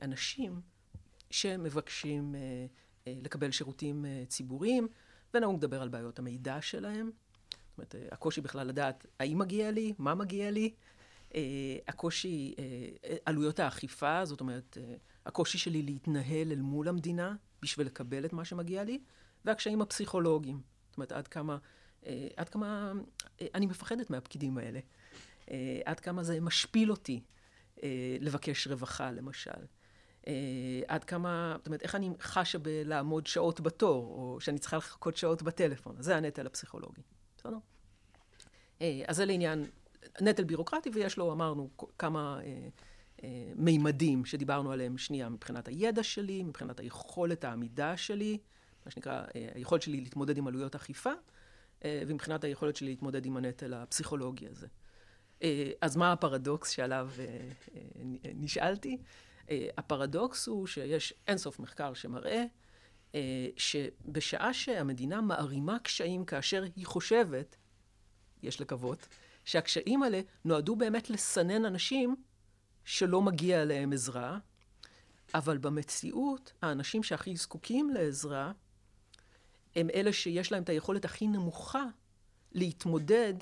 [0.02, 0.62] אנשים
[1.32, 2.36] שמבקשים
[3.08, 4.88] לקבל שירותים ציבוריים,
[5.34, 7.12] ונהוג לדבר על בעיות המידע שלהם.
[7.52, 10.74] זאת אומרת, הקושי בכלל לדעת האם מגיע לי, מה מגיע לי,
[11.88, 12.56] הקושי,
[13.26, 14.78] עלויות האכיפה, זאת אומרת,
[15.26, 19.00] הקושי שלי להתנהל אל מול המדינה בשביל לקבל את מה שמגיע לי,
[19.46, 20.62] והקשיים הפסיכולוגיים.
[20.90, 21.58] זאת אומרת, עד כמה,
[22.06, 22.94] אה, עד כמה
[23.42, 24.80] אה, אני מפחדת מהפקידים האלה.
[25.52, 27.22] אה, עד כמה זה משפיל אותי
[28.20, 29.52] לבקש רווחה, למשל.
[30.88, 35.44] עד כמה, זאת אומרת, איך אני חשה בלעמוד שעות בתור, או שאני צריכה לחכות שעות
[35.44, 35.96] בטלפון.
[36.00, 37.02] זה הנטל הפסיכולוגי.
[37.38, 37.58] בסדר?
[39.08, 39.66] אז זה לעניין
[40.22, 42.40] נטל בירוקרטי, ויש לו, אמרנו, כמה
[43.56, 48.38] מימדים שדיברנו עליהם שנייה, מבחינת הידע שלי, מבחינת היכולת העמידה שלי,
[48.86, 51.12] מה שנקרא, אה, היכולת שלי להתמודד עם עלויות אכיפה,
[51.86, 54.68] אה, ומבחינת היכולת שלי להתמודד עם הנטל הפסיכולוגי הזה.
[55.44, 57.10] אה, אז מה הפרדוקס שעליו
[58.36, 58.98] נשאלתי?
[59.78, 62.46] הפרדוקס הוא שיש אינסוף מחקר שמראה
[63.58, 67.56] שבשעה שהמדינה מערימה קשיים כאשר היא חושבת,
[68.44, 69.08] יש לקוות,
[69.46, 72.16] שהקשיים האלה נועדו באמת לסנן אנשים
[72.86, 74.38] שלא מגיע להם עזרה,
[75.34, 78.52] אבל במציאות, האנשים שהכי זקוקים לעזרה,
[79.76, 81.84] הם אלה שיש להם את היכולת הכי נמוכה
[82.52, 83.34] להתמודד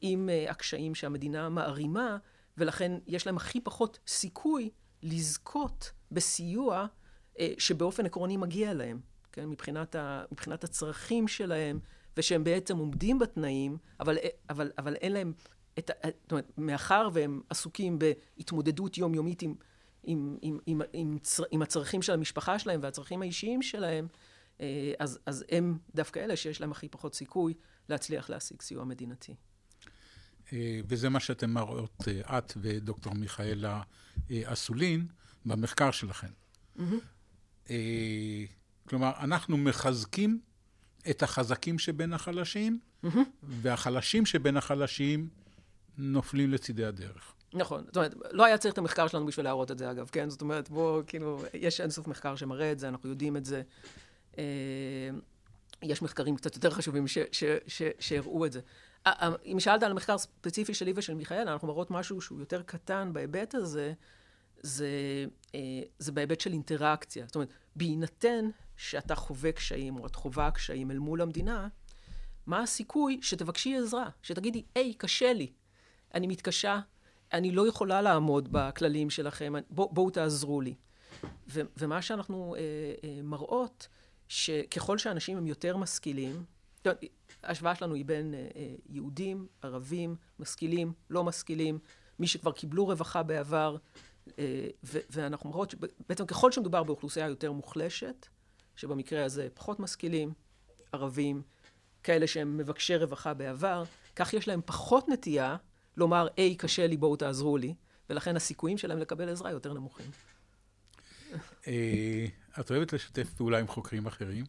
[0.00, 2.16] עם uh, הקשיים שהמדינה מערימה,
[2.58, 4.70] ולכן יש להם הכי פחות סיכוי
[5.02, 6.86] לזכות בסיוע
[7.34, 9.00] uh, שבאופן עקרוני מגיע להם,
[9.32, 9.48] כן?
[9.48, 11.78] מבחינת, ה, מבחינת הצרכים שלהם,
[12.16, 14.18] ושהם בעצם עומדים בתנאים, אבל,
[14.50, 15.32] אבל, אבל אין להם
[15.78, 15.90] את,
[16.22, 19.54] זאת אומרת, מאחר והם עסוקים בהתמודדות יומיומית עם,
[20.02, 24.08] עם, עם, עם, עם, צר, עם הצרכים של המשפחה שלהם והצרכים האישיים שלהם,
[24.60, 27.54] אה, אז, אז הם דווקא אלה שיש להם הכי פחות סיכוי
[27.88, 29.34] להצליח להשיג סיוע מדינתי.
[30.52, 33.82] אה, וזה מה שאתם מראות, אה, את ודוקטור מיכאלה
[34.44, 35.06] אסולין,
[35.46, 36.28] במחקר שלכם.
[36.78, 37.70] Mm-hmm.
[38.88, 40.40] כלומר, אנחנו מחזקים
[41.10, 43.18] את החזקים שבין החלשים, mm-hmm.
[43.42, 45.28] והחלשים שבין החלשים
[45.98, 47.34] נופלים לצידי הדרך.
[47.54, 47.84] נכון.
[47.86, 50.30] זאת אומרת, לא היה צריך את המחקר שלנו בשביל להראות את זה, אגב, כן?
[50.30, 53.62] זאת אומרת, בואו, כאילו, יש אינסוף מחקר שמראה את זה, אנחנו יודעים את זה.
[54.38, 54.44] אה,
[55.82, 57.04] יש מחקרים קצת יותר חשובים
[57.98, 58.60] שהראו את זה.
[59.06, 62.62] אה, אה, אם שאלת על המחקר הספציפי שלי ושל מיכאל, אנחנו מראות משהו שהוא יותר
[62.62, 63.92] קטן בהיבט הזה,
[64.60, 64.88] זה,
[65.98, 67.26] זה בהיבט של אינטראקציה.
[67.26, 71.68] זאת אומרת, בהינתן שאתה חווה קשיים, או את חווה קשיים אל מול המדינה,
[72.46, 74.08] מה הסיכוי שתבקשי עזרה?
[74.22, 75.52] שתגידי, היי, קשה לי.
[76.14, 76.80] אני מתקשה,
[77.32, 80.74] אני לא יכולה לעמוד בכללים שלכם, בוא, בואו תעזרו לי.
[81.48, 82.60] ו, ומה שאנחנו אה,
[83.04, 83.88] אה, מראות,
[84.28, 86.44] שככל שאנשים הם יותר משכילים,
[87.42, 91.78] ההשוואה שלנו היא בין אה, אה, יהודים, ערבים, משכילים, לא משכילים,
[92.18, 93.76] מי שכבר קיבלו רווחה בעבר,
[94.38, 94.66] אה,
[95.10, 98.26] ואנחנו מראות שבעצם ככל שמדובר באוכלוסייה יותר מוחלשת,
[98.76, 100.32] שבמקרה הזה פחות משכילים,
[100.92, 101.42] ערבים,
[102.02, 103.84] כאלה שהם מבקשי רווחה בעבר,
[104.16, 105.56] כך יש להם פחות נטייה
[105.96, 107.74] לומר, היי, קשה לי, בואו תעזרו לי,
[108.10, 110.06] ולכן הסיכויים שלהם לקבל עזרה יותר נמוכים.
[112.60, 114.44] את אוהבת לשתף פעולה עם חוקרים אחרים,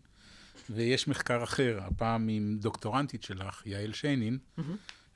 [0.70, 4.38] ויש מחקר אחר, הפעם עם דוקטורנטית שלך, יעל שיינין,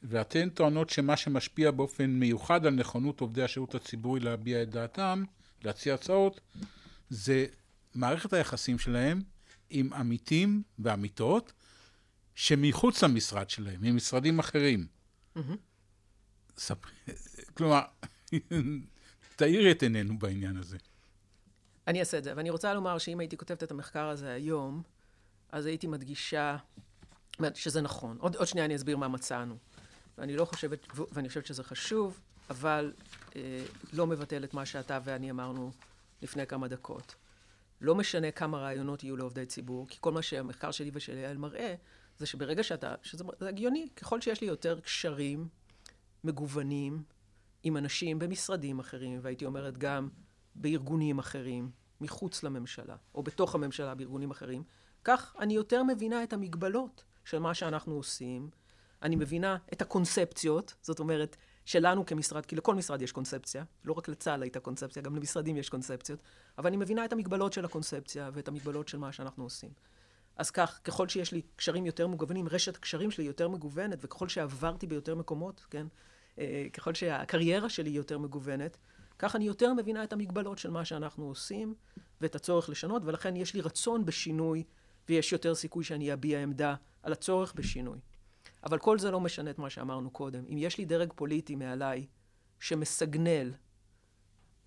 [0.03, 5.23] ואתן טוענות שמה שמשפיע באופן מיוחד על נכונות עובדי השירות הציבורי להביע את דעתם,
[5.63, 6.41] להציע הצעות,
[7.09, 7.45] זה
[7.95, 9.21] מערכת היחסים שלהם
[9.69, 11.53] עם עמיתים ועמיתות
[12.35, 14.87] שמחוץ למשרד שלהם, ממשרדים אחרים.
[17.57, 17.81] כלומר,
[19.35, 20.77] תאירי את עינינו בעניין הזה.
[21.87, 24.83] אני אעשה את זה, ואני רוצה לומר שאם הייתי כותבת את המחקר הזה היום,
[25.51, 26.57] אז הייתי מדגישה
[27.53, 28.17] שזה נכון.
[28.19, 29.57] עוד, עוד שנייה אני אסביר מה מצאנו.
[30.17, 32.93] ואני לא חושבת, ואני חושבת שזה חשוב, אבל
[33.35, 35.71] אה, לא מבטל את מה שאתה ואני אמרנו
[36.21, 37.15] לפני כמה דקות.
[37.81, 41.75] לא משנה כמה רעיונות יהיו לעובדי ציבור, כי כל מה שהמחקר שלי ושל יעל מראה,
[42.17, 45.47] זה שברגע שאתה, שזה הגיוני, ככל שיש לי יותר קשרים
[46.23, 47.03] מגוונים,
[47.63, 50.09] עם אנשים במשרדים אחרים, והייתי אומרת גם
[50.55, 54.63] בארגונים אחרים, מחוץ לממשלה, או בתוך הממשלה בארגונים אחרים,
[55.03, 58.49] כך אני יותר מבינה את המגבלות של מה שאנחנו עושים.
[59.01, 64.07] אני מבינה את הקונספציות, זאת אומרת, שלנו כמשרד, כי לכל משרד יש קונספציה, לא רק
[64.07, 66.19] לצה"ל הייתה קונספציה, גם למשרדים יש קונספציות,
[66.57, 69.69] אבל אני מבינה את המגבלות של הקונספציה ואת המגבלות של מה שאנחנו עושים.
[70.37, 74.87] אז כך, ככל שיש לי קשרים יותר מגוונים, רשת קשרים שלי יותר מגוונת, וככל שעברתי
[74.87, 75.87] ביותר מקומות, כן,
[76.39, 78.77] אה, ככל שהקריירה שלי יותר מגוונת,
[79.19, 81.73] כך אני יותר מבינה את המגבלות של מה שאנחנו עושים,
[82.21, 84.63] ואת הצורך לשנות, ולכן יש לי רצון בשינוי,
[85.09, 87.99] ויש יותר סיכוי שאני אביע עמדה על הצורך בשינוי.
[88.63, 90.43] אבל כל זה לא משנה את מה שאמרנו קודם.
[90.49, 92.05] אם יש לי דרג פוליטי מעליי
[92.59, 93.53] שמסגנל,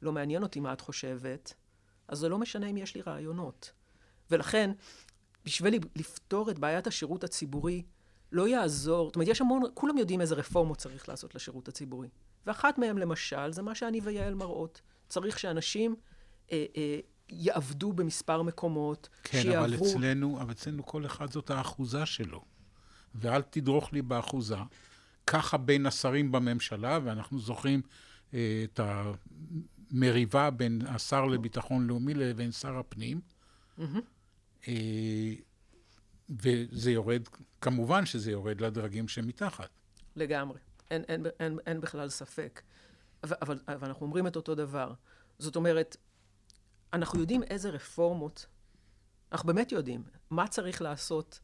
[0.03, 1.55] לא מעניין אותי מה את חושבת,
[2.09, 3.73] אז זה לא משנה אם יש לי רעיונות.
[4.31, 4.71] ולכן,
[5.45, 7.83] בשביל לפתור את בעיית השירות הציבורי,
[8.33, 12.09] לא יעזור, זאת אומרת, יש המון, כולם יודעים איזה רפורמות צריך לעשות לשירות הציבורי.
[12.47, 14.81] ואחת מהן, למשל, זה מה שאני ויעל מראות.
[15.09, 15.97] צריך שאנשים
[16.53, 17.01] אה, אה,
[17.33, 19.69] יעבדו במספר מקומות, כן, שיעברו...
[19.69, 22.45] כן, אבל אצלנו, אבל אצלנו כל אחד זאת האחוזה שלו.
[23.15, 24.57] ואל תדרוך לי באחוזה.
[25.27, 27.83] ככה בין השרים בממשלה, ואנחנו זוכרים
[28.35, 28.81] אה, את
[29.91, 33.21] המריבה בין השר לביטחון לאומי לבין שר הפנים.
[33.79, 33.83] Mm-hmm.
[34.69, 35.35] אה,
[36.29, 37.23] וזה יורד,
[37.61, 39.69] כמובן שזה יורד לדרגים שמתחת.
[40.17, 40.59] לגמרי.
[40.91, 42.63] אין, אין, אין, אין בכלל ספק.
[43.25, 44.93] אבל, אבל, אבל אנחנו אומרים את אותו דבר.
[45.39, 45.97] זאת אומרת,
[46.93, 48.47] אנחנו יודעים איזה רפורמות,
[49.33, 51.41] אנחנו באמת יודעים מה צריך לעשות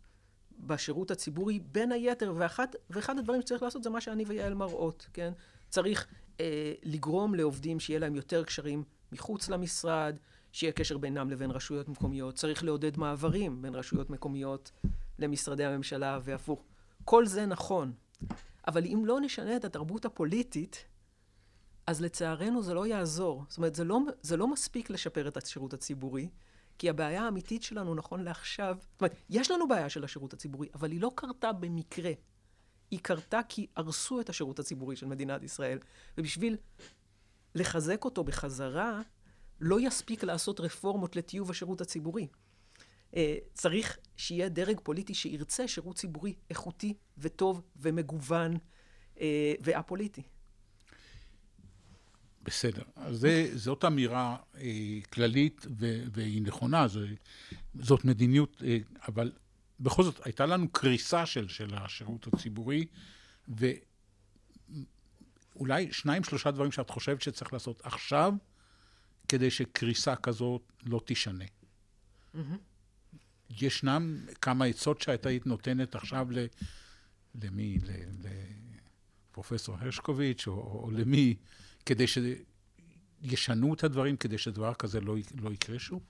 [0.58, 5.32] בשירות הציבורי, בין היתר, ואחת, ואחד הדברים שצריך לעשות זה מה שאני ויעל מראות, כן?
[5.68, 6.06] צריך
[6.40, 10.16] אה, לגרום לעובדים שיהיה להם יותר קשרים מחוץ למשרד,
[10.52, 14.72] שיהיה קשר בינם לבין רשויות מקומיות, צריך לעודד מעברים בין רשויות מקומיות
[15.18, 16.64] למשרדי הממשלה והפוך.
[17.04, 17.92] כל זה נכון,
[18.68, 20.84] אבל אם לא נשנה את התרבות הפוליטית,
[21.86, 23.44] אז לצערנו זה לא יעזור.
[23.48, 26.28] זאת אומרת, זה לא, זה לא מספיק לשפר את השירות הציבורי,
[26.78, 30.90] כי הבעיה האמיתית שלנו נכון לעכשיו, זאת אומרת, יש לנו בעיה של השירות הציבורי, אבל
[30.90, 32.12] היא לא קרתה במקרה.
[32.90, 35.78] היא קרתה כי הרסו את השירות הציבורי של מדינת ישראל.
[36.18, 36.56] ובשביל
[37.54, 39.00] לחזק אותו בחזרה,
[39.60, 42.28] לא יספיק לעשות רפורמות לטיוב השירות הציבורי.
[43.16, 48.56] אה, צריך שיהיה דרג פוליטי שירצה שירות ציבורי איכותי וטוב ומגוון
[49.20, 50.22] אה, וא-פוליטי.
[52.46, 52.82] בסדר.
[52.96, 57.06] אז זה, זאת אמירה אה, כללית ו, והיא נכונה, זה,
[57.80, 58.78] זאת מדיניות, אה,
[59.08, 59.32] אבל
[59.80, 62.86] בכל זאת הייתה לנו קריסה של, של השירות הציבורי,
[65.54, 68.34] ואולי שניים שלושה דברים שאת חושבת שצריך לעשות עכשיו,
[69.28, 71.44] כדי שקריסה כזאת לא תישנה.
[71.44, 72.38] Mm-hmm.
[73.50, 76.46] ישנם כמה עצות שאת היית נותנת עכשיו ל...
[77.42, 77.78] למי?
[79.30, 81.34] לפרופסור הרשקוביץ', או, או למי,
[81.86, 86.02] כדי שישנו את הדברים, כדי שדבר כזה לא, לא יקרה שוב?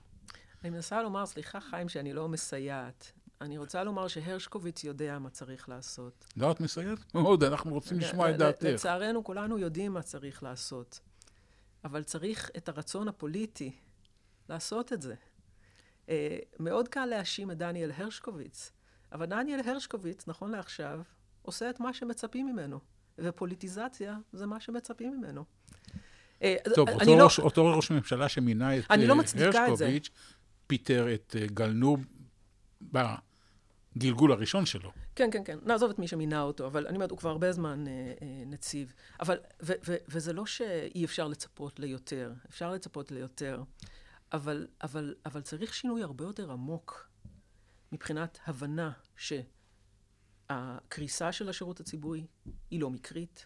[0.61, 3.11] אני מנסה לומר, סליחה חיים, שאני לא מסייעת.
[3.41, 6.25] אני רוצה לומר שהרשקוביץ יודע מה צריך לעשות.
[6.37, 8.63] לא, את מסייעת מאוד, אנחנו רוצים לשמוע את דעתך.
[8.63, 10.99] לצערנו, כולנו יודעים מה צריך לעשות.
[11.83, 13.71] אבל צריך את הרצון הפוליטי
[14.49, 15.15] לעשות את זה.
[16.09, 18.71] אה, מאוד קל להאשים את דניאל הרשקוביץ,
[19.11, 21.01] אבל דניאל הרשקוביץ, נכון לעכשיו,
[21.41, 22.79] עושה את מה שמצפים ממנו,
[23.17, 25.45] ופוליטיזציה זה מה שמצפים ממנו.
[26.43, 30.09] אה, טוב, אותו, לא, ראש, אותו ראש ממשלה שמינה את לא אה, הרשקוביץ',
[30.67, 32.05] פיטר את גלנוב
[32.81, 34.91] בגלגול הראשון שלו.
[35.15, 35.57] כן, כן, כן.
[35.63, 38.93] נעזוב את מי שמינה אותו, אבל אני אומרת, הוא כבר הרבה זמן אה, אה, נציב.
[39.19, 43.63] אבל, ו, ו, וזה לא שאי אפשר לצפות ליותר, אפשר לצפות ליותר.
[44.33, 47.09] אבל, אבל, אבל צריך שינוי הרבה יותר עמוק
[47.91, 48.91] מבחינת הבנה
[50.49, 52.27] שהקריסה של השירות הציבורי
[52.71, 53.45] היא לא מקרית,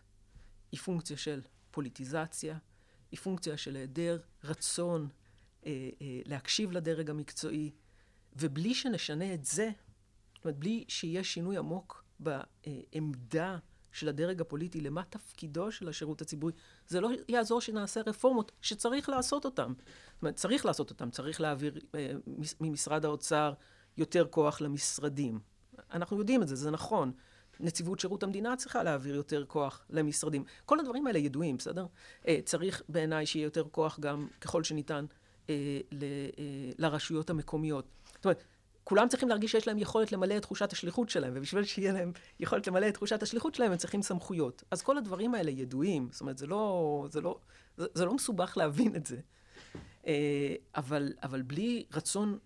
[0.72, 2.58] היא פונקציה של פוליטיזציה,
[3.12, 5.08] היא פונקציה של היעדר רצון
[5.66, 7.72] אה, אה, להקשיב לדרג המקצועי,
[8.36, 9.72] ובלי שנשנה את זה,
[10.36, 13.58] זאת אומרת, בלי שיהיה שינוי עמוק בעמדה
[13.92, 16.54] של הדרג הפוליטי למה תפקידו של השירות הציבורי,
[16.88, 19.74] זה לא יעזור שנעשה רפורמות שצריך לעשות אותן.
[19.74, 22.12] זאת אומרת, צריך לעשות אותן, צריך להעביר אה,
[22.62, 23.54] ממשרד האוצר
[23.98, 25.40] יותר כוח למשרדים.
[25.94, 27.12] אנחנו יודעים את זה, זה נכון.
[27.62, 30.44] נציבות שירות המדינה צריכה להעביר יותר כוח למשרדים.
[30.66, 31.86] כל הדברים האלה ידועים, בסדר?
[32.28, 35.06] אה, צריך בעיניי שיהיה יותר כוח גם ככל שניתן
[35.50, 35.56] אה,
[35.94, 35.98] אה,
[36.78, 37.86] לרשויות המקומיות.
[38.16, 38.44] זאת אומרת,
[38.84, 42.68] כולם צריכים להרגיש שיש להם יכולת למלא את תחושת השליחות שלהם, ובשביל שיהיה להם יכולת
[42.68, 44.64] למלא את תחושת השליחות שלהם, הם צריכים סמכויות.
[44.72, 47.40] אז כל הדברים האלה ידועים, זאת אומרת, זה לא, זה לא,
[47.78, 49.18] זה, זה לא מסובך להבין את זה.
[50.76, 52.38] אבל, אבל בלי רצון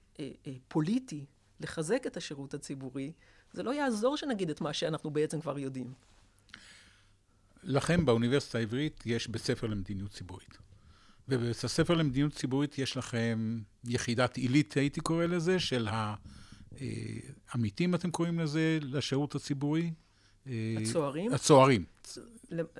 [0.67, 1.25] פוליטי
[1.59, 3.11] לחזק את השירות הציבורי,
[3.55, 5.93] זה לא יעזור שנגיד את מה שאנחנו בעצם כבר יודעים.
[7.63, 10.57] לכם באוניברסיטה העברית יש בית ספר למדיניות ציבורית.
[11.29, 15.87] ובבית הספר למדיניות ציבורית יש לכם יחידת עילית, הייתי קורא לזה, של
[17.51, 19.93] העמיתים, אה, אתם קוראים לזה, לשירות הציבורי?
[20.47, 21.33] אה, הצוערים?
[21.33, 21.85] הצוערים.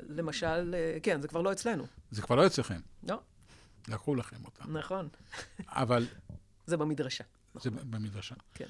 [0.10, 1.88] למשל, אה, כן, זה כבר לא אצלנו.
[2.12, 2.80] זה כבר לא אצלכם.
[3.10, 3.20] לא.
[3.88, 4.78] לקחו לכם אותם.
[4.78, 5.08] נכון.
[5.68, 6.08] אבל...
[6.68, 7.24] זה במדרשה.
[7.62, 8.36] זה במדרשה.
[8.54, 8.68] כן.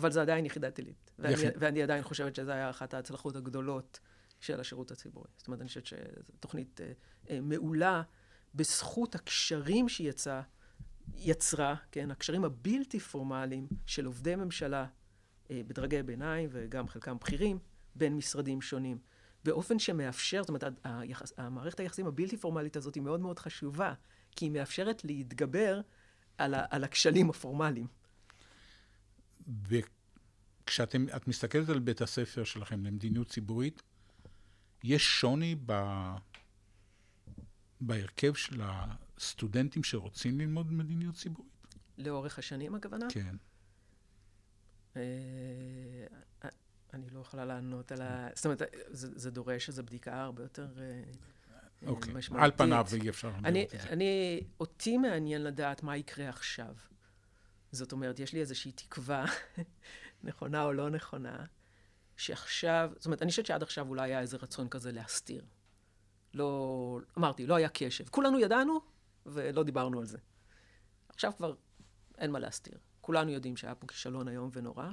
[0.00, 1.10] אבל זה עדיין יחידת עילית.
[1.18, 4.00] ואני, ואני עדיין חושבת שזו הייתה אחת ההצלחות הגדולות
[4.40, 5.28] של השירות הציבורי.
[5.36, 6.92] זאת אומרת, אני חושבת שזו תוכנית אה,
[7.30, 8.02] אה, מעולה
[8.54, 10.42] בזכות הקשרים שהיא יצאה,
[11.14, 14.86] יצרה, כן, הקשרים הבלתי פורמליים של עובדי ממשלה
[15.50, 17.58] אה, בדרגי ביניים וגם חלקם בכירים
[17.94, 18.98] בין משרדים שונים.
[19.44, 23.94] באופן שמאפשר, זאת אומרת, היחס, המערכת היחסים הבלתי פורמלית הזאת היא מאוד מאוד חשובה,
[24.36, 25.80] כי היא מאפשרת להתגבר
[26.38, 27.86] על, ה, על הכשלים הפורמליים.
[29.68, 30.94] וכשאת
[31.26, 33.82] מסתכלת על בית הספר שלכם למדיניות ציבורית,
[34.84, 35.72] יש שוני ב...
[37.80, 41.50] בהרכב של הסטודנטים שרוצים ללמוד מדיניות ציבורית?
[41.98, 43.06] לאורך השנים, הכוונה?
[43.10, 43.36] כן.
[44.96, 45.02] אה,
[46.94, 48.28] אני לא יכולה לענות על ה...
[48.34, 51.02] זאת אומרת, זה, זה דורש איזו בדיקה הרבה יותר אה,
[51.86, 52.14] אוקיי.
[52.14, 52.44] משמעותית.
[52.44, 53.82] על פניו אי אפשר אני, את זה.
[53.82, 56.74] אני, אותי מעניין לדעת מה יקרה עכשיו.
[57.72, 59.24] זאת אומרת, יש לי איזושהי תקווה,
[60.24, 61.44] נכונה או לא נכונה,
[62.16, 65.44] שעכשיו, זאת אומרת, אני חושבת שעד עכשיו אולי היה איזה רצון כזה להסתיר.
[66.34, 68.08] לא, אמרתי, לא היה קשב.
[68.08, 68.80] כולנו ידענו
[69.26, 70.18] ולא דיברנו על זה.
[71.08, 71.54] עכשיו כבר
[72.18, 72.78] אין מה להסתיר.
[73.00, 74.88] כולנו יודעים שהיה פה כישלון איום ונורא.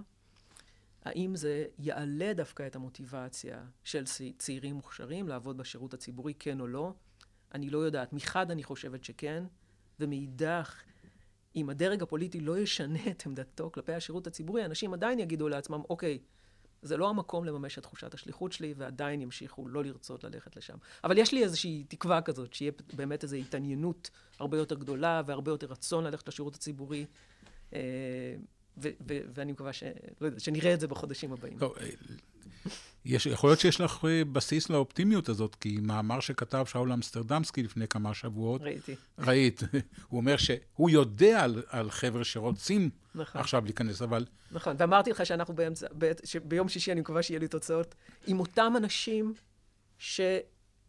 [1.03, 4.03] האם זה יעלה דווקא את המוטיבציה של
[4.37, 6.93] צעירים מוכשרים לעבוד בשירות הציבורי, כן או לא?
[7.53, 8.13] אני לא יודעת.
[8.13, 9.43] מחד אני חושבת שכן,
[9.99, 10.81] ומאידך,
[11.55, 16.19] אם הדרג הפוליטי לא ישנה את עמדתו כלפי השירות הציבורי, אנשים עדיין יגידו לעצמם, אוקיי,
[16.81, 20.77] זה לא המקום לממש את תחושת השליחות שלי, ועדיין ימשיכו לא לרצות ללכת לשם.
[21.03, 25.67] אבל יש לי איזושהי תקווה כזאת, שיהיה באמת איזו התעניינות הרבה יותר גדולה, והרבה יותר
[25.67, 27.05] רצון ללכת לשירות הציבורי.
[27.73, 28.35] אה,
[29.07, 29.83] ואני מקווה ש...
[30.21, 31.57] לא יודע, שנראה את זה בחודשים הבאים.
[33.07, 37.87] יש, יכול להיות שיש לך אה, בסיס לאופטימיות הזאת, כי מאמר שכתב שאול אמסטרדמסקי לפני
[37.87, 38.61] כמה שבועות...
[38.61, 38.95] ראיתי.
[39.19, 39.61] ראית.
[40.09, 43.41] הוא אומר שהוא יודע על, על חבר'ה שרוצים נכון.
[43.41, 44.25] עכשיו להיכנס, אבל...
[44.51, 45.87] נכון, ואמרתי לך שאנחנו באמצע,
[46.23, 47.95] שביום שישי אני מקווה שיהיה לי תוצאות,
[48.27, 49.33] עם אותם אנשים
[49.97, 50.21] ש,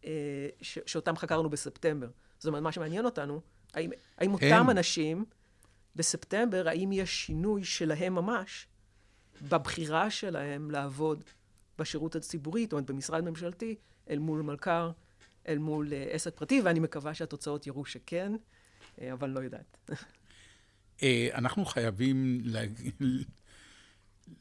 [0.05, 2.07] אה, ש, שאותם חקרנו בספטמבר.
[2.39, 3.41] זאת אומרת, מה שמעניין אותנו,
[3.73, 4.69] האם, האם אותם הם...
[4.69, 5.25] אנשים
[5.95, 8.67] בספטמבר, האם יש שינוי שלהם ממש
[9.41, 11.23] בבחירה שלהם לעבוד
[11.79, 13.75] בשירות הציבורי, זאת אומרת, במשרד ממשלתי,
[14.09, 14.91] אל מול מלכ"ר,
[15.47, 19.77] אל מול uh, עסק פרטי, ואני מקווה שהתוצאות יראו שכן, uh, אבל לא יודעת.
[20.97, 21.03] uh,
[21.39, 22.71] אנחנו חייבים להג...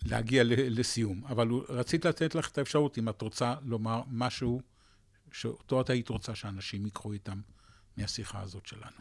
[0.03, 4.61] להגיע לסיום, אבל רציתי לתת לך את האפשרות, אם את רוצה לומר משהו
[5.33, 7.41] שאותו את היית רוצה שאנשים יקחו איתם
[7.97, 9.01] מהשיחה הזאת שלנו.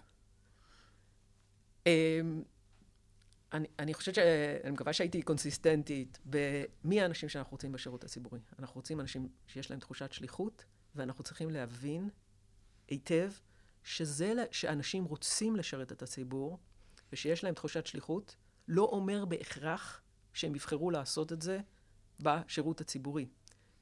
[3.53, 4.19] אני, אני חושבת ש...
[4.63, 8.39] אני מקווה שהייתי קונסיסטנטית במי האנשים שאנחנו רוצים בשירות הציבורי.
[8.59, 12.09] אנחנו רוצים אנשים שיש להם תחושת שליחות, ואנחנו צריכים להבין
[12.87, 13.31] היטב
[13.83, 16.59] שזה שאנשים רוצים לשרת את הציבור,
[17.11, 18.35] ושיש להם תחושת שליחות,
[18.67, 20.01] לא אומר בהכרח
[20.33, 21.59] שהם יבחרו לעשות את זה
[22.19, 23.27] בשירות הציבורי.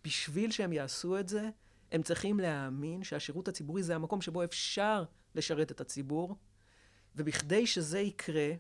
[0.03, 1.49] בשביל שהם יעשו את זה,
[1.91, 5.03] הם צריכים להאמין שהשירות הציבורי זה המקום שבו אפשר
[5.35, 6.35] לשרת את הציבור,
[7.15, 8.51] ובכדי שזה יקרה,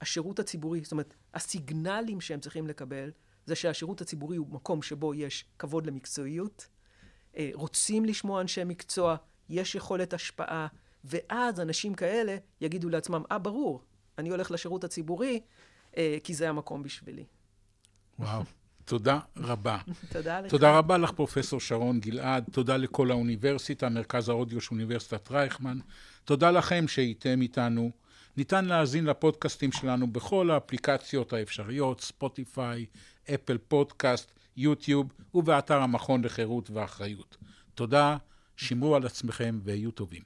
[0.00, 3.10] השירות הציבורי, זאת אומרת, הסיגנלים שהם צריכים לקבל,
[3.46, 6.68] זה שהשירות הציבורי הוא מקום שבו יש כבוד למקצועיות,
[7.36, 9.16] אה, רוצים לשמוע אנשי מקצוע,
[9.48, 10.66] יש יכולת השפעה,
[11.04, 13.82] ואז אנשים כאלה יגידו לעצמם, אה, ברור,
[14.18, 15.40] אני הולך לשירות הציבורי,
[15.96, 17.24] אה, כי זה המקום בשבילי.
[18.18, 18.42] וואו.
[18.84, 19.78] תודה רבה.
[20.12, 20.50] תודה לך.
[20.50, 22.44] תודה רבה לך, פרופסור שרון גלעד.
[22.52, 25.78] תודה לכל האוניברסיטה, מרכז האודיו של אוניברסיטת רייכמן.
[26.24, 27.90] תודה לכם שהייתם איתנו.
[28.36, 32.86] ניתן להאזין לפודקאסטים שלנו בכל האפליקציות האפשריות, ספוטיפיי,
[33.34, 37.36] אפל פודקאסט, יוטיוב ובאתר המכון לחירות ואחריות.
[37.74, 38.16] תודה,
[38.56, 40.18] שמרו על עצמכם והיו טובים.